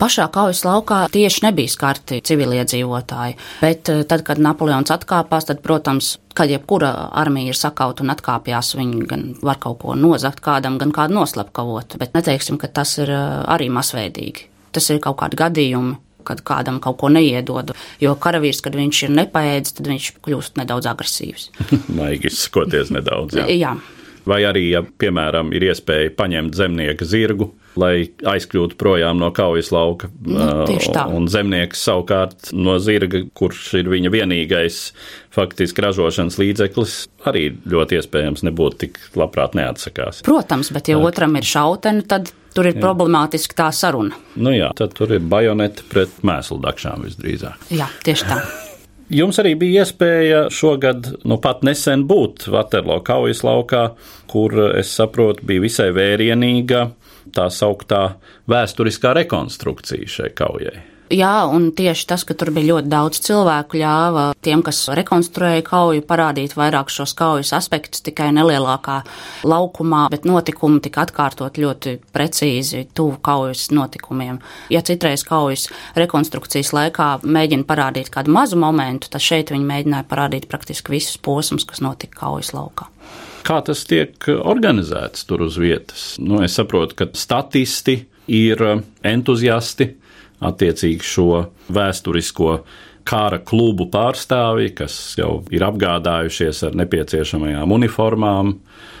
Pašā 0.00 0.26
kaujas 0.34 0.64
laukā 0.66 1.04
tieši 1.14 1.44
nebija 1.46 1.70
skarti 1.70 2.18
civiliedzīvotāji, 2.26 3.36
bet 3.62 3.90
eh, 3.92 4.02
tad, 4.10 4.24
kad 4.26 4.42
Napoleons 4.42 4.90
atkāpās, 4.92 5.46
tad, 5.48 5.62
protams, 5.64 6.16
kad 6.34 6.50
jebkura 6.50 6.90
armija 7.14 7.54
ir 7.54 7.58
sakauta 7.58 8.04
un 8.04 8.12
atkāpjas, 8.14 8.74
viņi 8.78 9.06
gan 9.10 9.28
var 9.44 9.60
kaut 9.62 9.80
ko 9.84 9.94
nozagt 9.98 10.42
kādam, 10.44 10.80
gan 10.82 10.92
kādu 10.94 11.20
noslepkavot, 11.20 11.96
bet 12.00 12.16
neteiksim, 12.18 12.58
ka 12.60 12.68
tas 12.68 12.98
ir 12.98 13.14
eh, 13.14 13.28
arī 13.54 13.70
masveidīgi. 13.72 14.50
Tas 14.74 14.90
ir 14.90 14.98
kaut 14.98 15.20
kādi 15.22 15.38
gadījumi, 15.38 15.94
kad 16.24 16.40
kādam 16.44 16.80
kaut 16.82 16.98
ko 17.02 17.10
neiedod. 17.12 17.74
Jo 18.02 18.14
karavīrs, 18.20 18.62
kad 18.64 18.76
viņš 18.78 19.02
ir 19.06 19.12
nepaēdis, 19.20 19.76
tad 19.78 19.90
viņš 19.92 20.08
kļūst 20.24 20.58
nedaudz 20.60 20.88
agresīvs. 20.90 21.50
Maigi 21.98 22.32
izsakoties 22.32 22.92
nedaudz. 22.94 23.38
Jā. 23.38 23.46
jā. 23.52 23.74
Vai 24.28 24.40
arī, 24.48 24.68
ja, 24.72 24.80
piemēram, 24.80 25.52
ir 25.56 25.68
iespēja 25.68 26.12
paņemt 26.16 26.56
zemnieka 26.56 27.04
zirgu, 27.08 27.50
lai 27.80 28.08
aizkļūtu 28.30 28.78
projām 28.80 29.18
no 29.20 29.30
kaujas 29.34 29.70
lauka, 29.74 30.08
Nu, 30.24 31.16
un 31.16 31.26
zemnieks 31.30 31.82
savukārt 31.84 32.52
no 32.56 32.78
zirga, 32.82 33.24
kurš 33.36 33.66
ir 33.80 33.90
viņa 33.92 34.12
vienīgais 34.14 34.78
faktiski 35.34 35.84
ražošanas 35.84 36.38
līdzeklis, 36.40 36.96
arī 37.28 37.48
ļoti 37.70 37.98
iespējams 37.98 38.46
nebūtu 38.46 38.80
tik 38.86 39.00
labprāt 39.18 39.56
neatsakās. 39.58 40.22
Protams, 40.26 40.70
bet 40.74 40.92
ja 40.92 41.00
otram 41.02 41.36
ir 41.40 41.48
šauteni, 41.48 42.06
tad 42.08 42.30
tur 42.54 42.70
ir 42.70 42.78
problemātiski 42.80 43.58
tā 43.58 43.70
saruna. 43.74 44.16
Nu 44.38 44.54
jā, 44.54 44.70
tad 44.78 44.94
tur 44.96 45.16
ir 45.16 45.24
bajoneti 45.26 45.86
pret 45.90 46.22
mēslu 46.26 46.60
dakšām 46.64 47.08
visdrīzāk. 47.08 47.66
Jā, 47.74 47.90
tieši 48.06 48.30
tā. 48.30 48.38
Jums 49.14 49.36
arī 49.38 49.52
bija 49.54 49.84
iespēja 49.84 50.38
šogad, 50.50 51.12
nu 51.22 51.36
pat 51.42 51.60
nesen 51.66 52.02
būt 52.10 52.48
Vaterlo 52.50 52.96
kaujas 53.06 53.44
laukā, 53.46 53.84
kur, 54.30 54.56
es 54.74 54.90
saprotu, 54.90 55.44
bija 55.46 55.62
visai 55.62 55.92
vērienīga 55.94 56.88
tā 57.36 57.46
sauktā 57.52 58.02
vēsturiskā 58.50 59.14
rekonstrukcija 59.20 60.10
šai 60.16 60.32
kaujai. 60.34 60.93
Jā, 61.14 61.44
un 61.46 61.68
tieši 61.76 62.08
tas, 62.10 62.24
ka 62.26 62.34
tur 62.34 62.50
bija 62.54 62.72
ļoti 62.72 62.90
daudz 62.90 63.20
cilvēku, 63.22 63.78
ļāva 63.78 64.24
tiem, 64.42 64.64
kas 64.66 64.80
rekonstruēja 64.98 65.62
kauju, 65.68 66.02
parādīt 66.08 66.56
vairāk 66.58 66.90
šos 66.90 67.12
kaujas 67.14 67.52
aspektus 67.54 68.02
tikai 68.02 68.32
nelielākā 68.34 68.96
laukumā, 69.46 70.08
bet 70.10 70.26
notikumi 70.26 70.82
tika 70.82 71.04
atkārtot 71.06 71.60
ļoti 71.62 71.94
precīzi 72.14 72.88
tuvu 72.98 73.20
kaujas 73.22 73.68
notikumiem. 73.70 74.40
Ja 74.74 74.82
citreiz 74.82 75.22
kaujas 75.28 75.68
rekonstrukcijas 75.94 76.74
laikā 76.74 77.08
mēģina 77.22 77.68
parādīt 77.68 78.10
kādu 78.10 78.34
mazu 78.34 78.58
momentu, 78.58 79.12
tad 79.12 79.22
šeit 79.22 79.54
viņi 79.54 79.70
mēģināja 79.70 80.10
parādīt 80.10 80.50
praktiski 80.50 80.96
visus 80.96 81.20
posmus, 81.22 81.68
kas 81.68 81.84
notika 81.84 82.24
kaujas 82.24 82.50
laukā. 82.56 82.90
Kā 83.46 83.60
tas 83.62 83.86
tiek 83.86 84.32
organizēts 84.34 85.28
tur 85.28 85.46
uz 85.46 85.60
vietas? 85.62 86.14
Nu, 86.18 86.42
es 86.42 86.56
saprotu, 86.58 87.04
ka 87.04 87.12
statisti 87.14 88.00
ir 88.26 88.64
entuziasti 89.04 89.92
attiecīgi 90.44 91.06
šo 91.06 91.28
vēsturisko 91.74 92.58
kara 93.04 93.38
klubu 93.44 93.86
pārstāvji, 93.92 94.72
kas 94.78 94.96
jau 95.18 95.42
ir 95.52 95.64
apgādājušies 95.66 96.62
ar 96.68 96.78
nepieciešamajām 96.80 97.74
uniformām, 97.76 98.54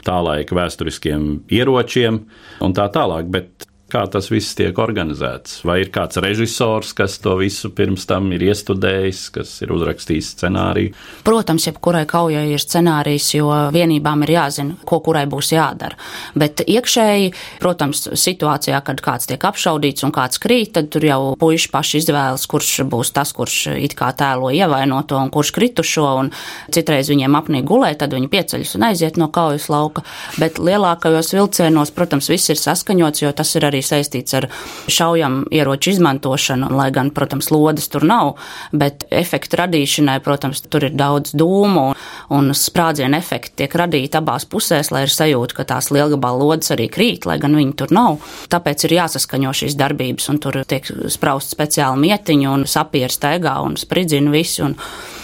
tā 0.04 0.18
laika 0.24 0.58
vēsturiskiem 0.58 1.28
ieročiem 1.52 2.20
un 2.64 2.76
tā 2.76 2.90
tālāk. 2.92 3.30
Bet 3.32 3.63
kā 3.92 4.04
tas 4.10 4.30
viss 4.32 4.56
tiek 4.56 4.78
organizēts. 4.80 5.60
Vai 5.66 5.80
ir 5.84 5.90
kāds 5.94 6.18
režisors, 6.22 6.92
kas 6.96 7.18
to 7.22 7.36
visu 7.38 7.70
pirms 7.74 8.06
tam 8.08 8.30
ir 8.34 8.42
iestudējis, 8.48 9.22
kas 9.34 9.52
ir 9.64 9.74
uzrakstījis 9.74 10.30
scenāriju? 10.34 10.94
Protams, 11.26 11.68
jebkurai 11.68 12.04
kaujai 12.10 12.46
ir 12.54 12.62
scenārijs, 12.62 13.28
jo 13.36 13.50
vienībām 13.74 14.24
ir 14.26 14.34
jāzina, 14.34 14.78
ko 14.88 15.00
kurai 15.04 15.24
būs 15.30 15.52
jādara. 15.54 15.98
Bet 16.38 16.64
iekšēji, 16.64 17.32
protams, 17.62 18.06
situācijā, 18.18 18.80
kad 18.86 19.02
kāds 19.04 19.28
tiek 19.30 19.44
apšaudīts 19.50 20.06
un 20.06 20.14
kāds 20.14 20.40
krīt, 20.42 20.74
tad 20.78 20.90
tur 20.94 21.06
jau 21.06 21.20
puiši 21.40 21.70
paši 21.74 22.02
izvēlas, 22.02 22.48
kurš 22.50 22.72
būs 22.90 23.12
tas, 23.14 23.34
kurš 23.36 23.76
it 23.76 23.96
kā 23.98 24.10
tēlo 24.16 24.50
ievainoto 24.54 25.20
un 25.20 25.32
kurš 25.34 25.54
kritušo, 25.54 26.08
un 26.24 26.32
citreiz 26.74 27.12
viņiem 27.12 27.38
apnīk 27.38 27.68
gulēt, 27.68 28.00
tad 28.02 28.16
viņi 28.16 28.32
pieceļas 28.32 28.74
un 28.78 28.88
aiziet 28.90 29.20
no 29.20 29.30
kaujas 29.34 29.68
lauka. 29.72 30.02
Bet 30.40 30.58
lielākajos 30.58 31.34
vilcienos, 31.36 31.94
protams, 31.94 32.30
viss 32.32 32.50
ir 32.50 32.60
saskaņots, 32.60 33.22
jo 33.24 33.32
tas 33.36 33.54
ir 33.54 33.68
arī 33.68 33.73
saistīts 33.82 34.36
ar 34.38 34.46
šaujam 34.86 35.42
ieroču 35.54 35.94
izmantošanu, 35.94 36.70
lai 36.76 36.90
gan, 36.94 37.10
protams, 37.14 37.50
lodes 37.50 37.88
tur 37.90 38.06
nav, 38.06 38.34
bet 38.72 39.06
efektu 39.10 39.58
radīšanai, 39.62 40.20
protams, 40.24 40.62
tur 40.70 40.86
ir 40.88 40.94
daudz 40.98 41.34
dūmu 41.34 41.86
un 42.34 42.52
sprādzienu 42.54 43.18
efekti 43.18 43.64
tiek 43.64 43.76
radīti 43.80 44.18
abās 44.20 44.46
pusēs, 44.50 44.92
lai 44.94 45.04
ir 45.06 45.14
sajūta, 45.14 45.58
ka 45.58 45.68
tās 45.74 45.90
lielgabala 45.94 46.40
lodes 46.44 46.72
arī 46.74 46.88
krīt, 46.92 47.28
lai 47.28 47.38
gan 47.42 47.56
viņi 47.58 47.76
tur 47.80 47.94
nav. 47.94 48.22
Tāpēc 48.52 48.86
ir 48.86 48.98
jāsaskaņo 49.00 49.54
šīs 49.62 49.78
darbības, 49.80 50.30
un 50.32 50.40
tur 50.42 50.60
tiek 50.68 50.88
spraust 51.12 51.54
speciāli 51.54 52.06
mietiņi 52.08 52.50
un 52.50 52.66
sapieris 52.70 53.20
taigā 53.22 53.58
un 53.64 53.78
spridzina 53.80 54.34
visu 54.34 54.68
un 54.68 54.78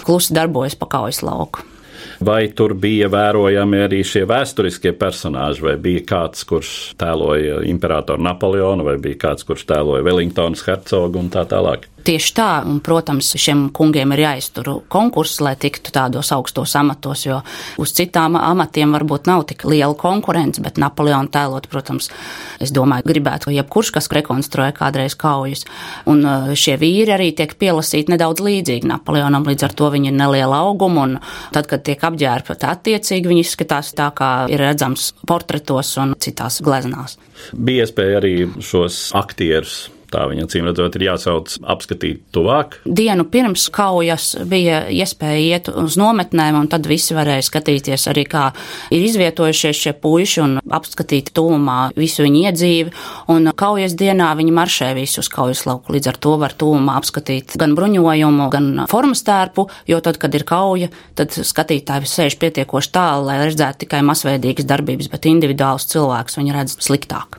klusi 0.07 0.37
darbojas 0.37 0.79
pa 0.81 0.91
kaujas 0.91 1.23
lauku. 1.27 1.69
Vai 2.20 2.50
tur 2.52 2.74
bija 2.76 3.09
vērojami 3.09 3.78
arī 3.87 4.02
šie 4.04 4.26
vēsturiskie 4.28 4.92
personāļi, 5.00 5.62
vai 5.64 5.76
bija 5.80 6.02
kāds, 6.11 6.44
kurš 6.44 6.72
tēloja 7.00 7.62
imperatoru 7.70 8.20
Napoleonu, 8.26 8.85
vai 8.85 8.98
bija 9.00 9.22
kāds, 9.22 9.46
kurš 9.48 9.64
tēloja 9.70 10.04
Wellingtonas 10.04 10.66
hercogu 10.66 11.22
un 11.22 11.33
tā 11.33 11.46
tālāk? 11.48 11.88
Tieši 12.05 12.33
tā, 12.37 12.49
un, 12.65 12.79
protams, 12.85 13.33
šiem 13.41 13.67
kungiem 13.77 14.15
ir 14.15 14.23
jāiztur 14.25 14.71
konkurss, 14.93 15.41
lai 15.45 15.53
tiktu 15.61 15.93
tādos 15.93 16.31
augstos 16.33 16.73
amatos, 16.79 17.27
jo 17.27 17.41
uz 17.81 17.93
citām 17.97 18.39
amatiem 18.41 18.95
varbūt 18.97 19.29
nav 19.29 19.45
tik 19.51 19.67
liela 19.69 19.97
konkurence, 19.99 20.63
bet 20.65 20.81
Napoleona 20.81 21.29
tēlot, 21.33 21.69
protams, 21.73 22.09
es 22.63 22.73
domāju, 22.73 23.09
gribētu 23.11 23.53
jebkurš, 23.53 23.93
kas 23.99 24.11
rekonstruē 24.17 24.71
kādreiz 24.77 25.17
kaujas. 25.21 25.67
Un 26.09 26.25
šie 26.57 26.79
vīri 26.81 27.15
arī 27.17 27.31
tiek 27.37 27.53
pielasīti 27.61 28.15
nedaudz 28.15 28.45
līdzīgi 28.47 28.89
Napoleonam, 28.89 29.45
līdz 29.51 29.69
ar 29.69 29.77
to 29.77 29.93
viņi 29.93 30.13
ir 30.13 30.19
neliela 30.19 30.63
auguma, 30.65 31.07
un 31.07 31.17
tad, 31.55 31.69
kad 31.71 31.85
tiek 31.87 32.01
apģērbti 32.11 32.69
attiecīgi, 32.71 33.31
viņi 33.31 33.47
izskatās 33.47 33.95
tā, 33.99 34.11
kā 34.17 34.33
ir 34.53 34.63
redzams 34.63 35.13
portretos 35.29 35.95
un 36.01 36.17
citās 36.21 36.63
gleznās. 36.65 37.19
Bija 37.57 37.87
iespēja 37.87 38.21
arī 38.21 38.35
šos 38.65 39.09
aktierus 39.17 39.89
Tā 40.11 40.25
viņa 40.31 40.46
acīm 40.46 40.66
redzot, 40.66 40.96
ir 40.99 41.07
jāsauc 41.07 41.53
apskatīt 41.70 42.23
tuvāk. 42.35 42.81
Dienu 42.85 43.27
pirms 43.31 43.68
kaujas 43.75 44.33
bija 44.51 44.83
iespēja 44.90 45.40
iet 45.40 45.70
uz 45.70 45.96
nometnēm, 46.01 46.59
un 46.59 46.70
tad 46.70 46.88
visi 46.90 47.14
varēja 47.14 47.46
skatīties 47.46 48.09
arī, 48.11 48.25
kā 48.31 48.49
ir 48.90 49.05
izvietojušies 49.07 49.83
šie 49.85 49.94
puiši 50.03 50.42
un 50.42 50.57
apskatīt 50.66 51.31
tūmā 51.37 51.79
visu 51.99 52.27
viņu 52.27 52.42
iedzīvi. 52.51 52.94
Un 53.31 53.53
kaujas 53.59 53.94
dienā 53.99 54.33
viņi 54.38 54.55
maršē 54.57 54.90
visu 54.99 55.23
uz 55.23 55.31
kaujas 55.31 55.62
lauku, 55.68 55.94
līdz 55.94 56.11
ar 56.11 56.18
to 56.27 56.35
var 56.42 56.57
tūmā 56.59 56.96
apskatīt 57.01 57.55
gan 57.61 57.77
bruņojumu, 57.79 58.49
gan 58.53 58.70
formas 58.90 59.23
tērpu, 59.27 59.68
jo 59.90 60.01
tad, 60.05 60.18
kad 60.23 60.35
ir 60.35 60.46
kauja, 60.49 60.90
tad 61.18 61.35
skatītāji 61.35 62.11
sēž 62.11 62.38
pietiekoši 62.42 62.94
tālu, 62.96 63.29
lai 63.31 63.38
redzētu 63.44 63.85
tikai 63.85 64.03
masveidīgas 64.07 64.66
darbības, 64.66 65.11
bet 65.12 65.31
individuāls 65.31 65.87
cilvēks 65.92 66.40
viņi 66.40 66.57
redz 66.57 66.77
sliktāk. 66.83 67.38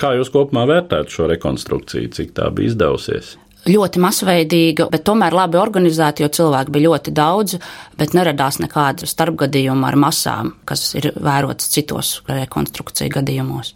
Kā 0.00 0.14
jūs 0.18 0.32
kopumā 0.34 0.66
vērtējat 0.70 1.12
šo 1.14 1.30
rekonstrukciju, 1.30 2.12
cik 2.16 2.36
tā 2.36 2.50
bija 2.54 2.72
izdevusies? 2.72 3.36
ļoti 3.64 4.00
masveidīga, 4.02 4.88
bet 4.92 5.06
tomēr 5.08 5.32
labi 5.32 5.58
organizēta, 5.60 6.24
jo 6.24 6.30
cilvēku 6.36 6.74
bija 6.74 6.90
ļoti 6.90 7.14
daudz, 7.16 7.56
bet 7.98 8.12
neradās 8.16 8.60
nekāda 8.60 9.08
starpgadījuma 9.08 9.88
ar 9.88 9.98
masām, 10.00 10.54
kas 10.68 10.90
ir 10.98 11.12
vērots 11.16 11.70
citos 11.72 12.18
rekonstrukciju 12.28 13.14
gadījumos. 13.18 13.74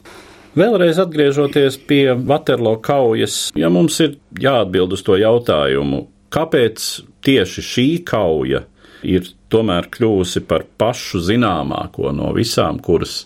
Vēlreiz 0.58 0.98
atgriežoties 0.98 1.76
pie 1.88 2.14
Vaterlo 2.16 2.78
kaujas, 2.82 3.48
ja 3.56 3.68
mums 3.70 3.98
ir 4.02 4.16
jāatbild 4.42 4.96
uz 4.96 5.04
to 5.06 5.18
jautājumu, 5.20 6.06
kāpēc 6.34 6.86
tieši 7.24 7.64
šī 7.64 7.88
kauja 8.08 8.64
ir 9.06 9.28
tomēr 9.52 9.86
kļuvusi 9.92 10.42
par 10.48 10.64
pašu 10.80 11.20
zināmāko 11.22 12.10
no 12.16 12.32
visām, 12.36 12.80
kuras 12.82 13.22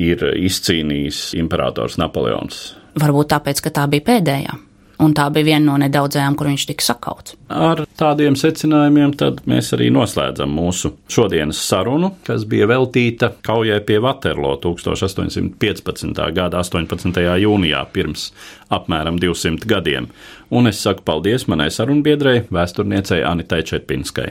ir 0.00 0.24
izcīnījis 0.36 1.32
imperators 1.40 1.98
Napoleons. 2.00 2.72
Varbūt 3.00 3.32
tāpēc, 3.32 3.64
ka 3.64 3.72
tā 3.80 3.88
bija 3.90 4.08
pēdējā. 4.12 4.58
Un 5.02 5.14
tā 5.16 5.24
bija 5.34 5.48
viena 5.50 5.72
no 5.72 5.76
nedaudzajām, 5.82 6.36
kur 6.38 6.46
viņš 6.46 6.64
tika 6.68 6.84
sakauts. 6.86 7.34
Ar 7.50 7.80
tādiem 7.98 8.36
secinājumiem 8.38 9.14
mēs 9.50 9.72
arī 9.74 9.88
noslēdzam 9.94 10.52
mūsu 10.54 10.92
šodienas 11.10 11.58
sarunu, 11.66 12.12
kas 12.26 12.44
bija 12.46 12.68
veltīta 12.70 13.32
kaujai 13.42 13.80
pie 13.88 13.98
Vaterlo 14.04 14.54
1815. 14.62 16.22
gada 16.36 16.62
18. 16.62 17.18
jūnijā, 17.42 17.82
pirms 17.94 18.28
apmēram 18.70 19.18
200 19.22 19.66
gadiem. 19.66 20.06
Un 20.54 20.70
es 20.70 20.84
saku 20.84 21.02
paldies 21.08 21.48
manai 21.50 21.72
sarunbiedrei, 21.74 22.44
vēsturniecei 22.52 23.24
Anitai 23.26 23.64
Čepinskai. 23.66 24.30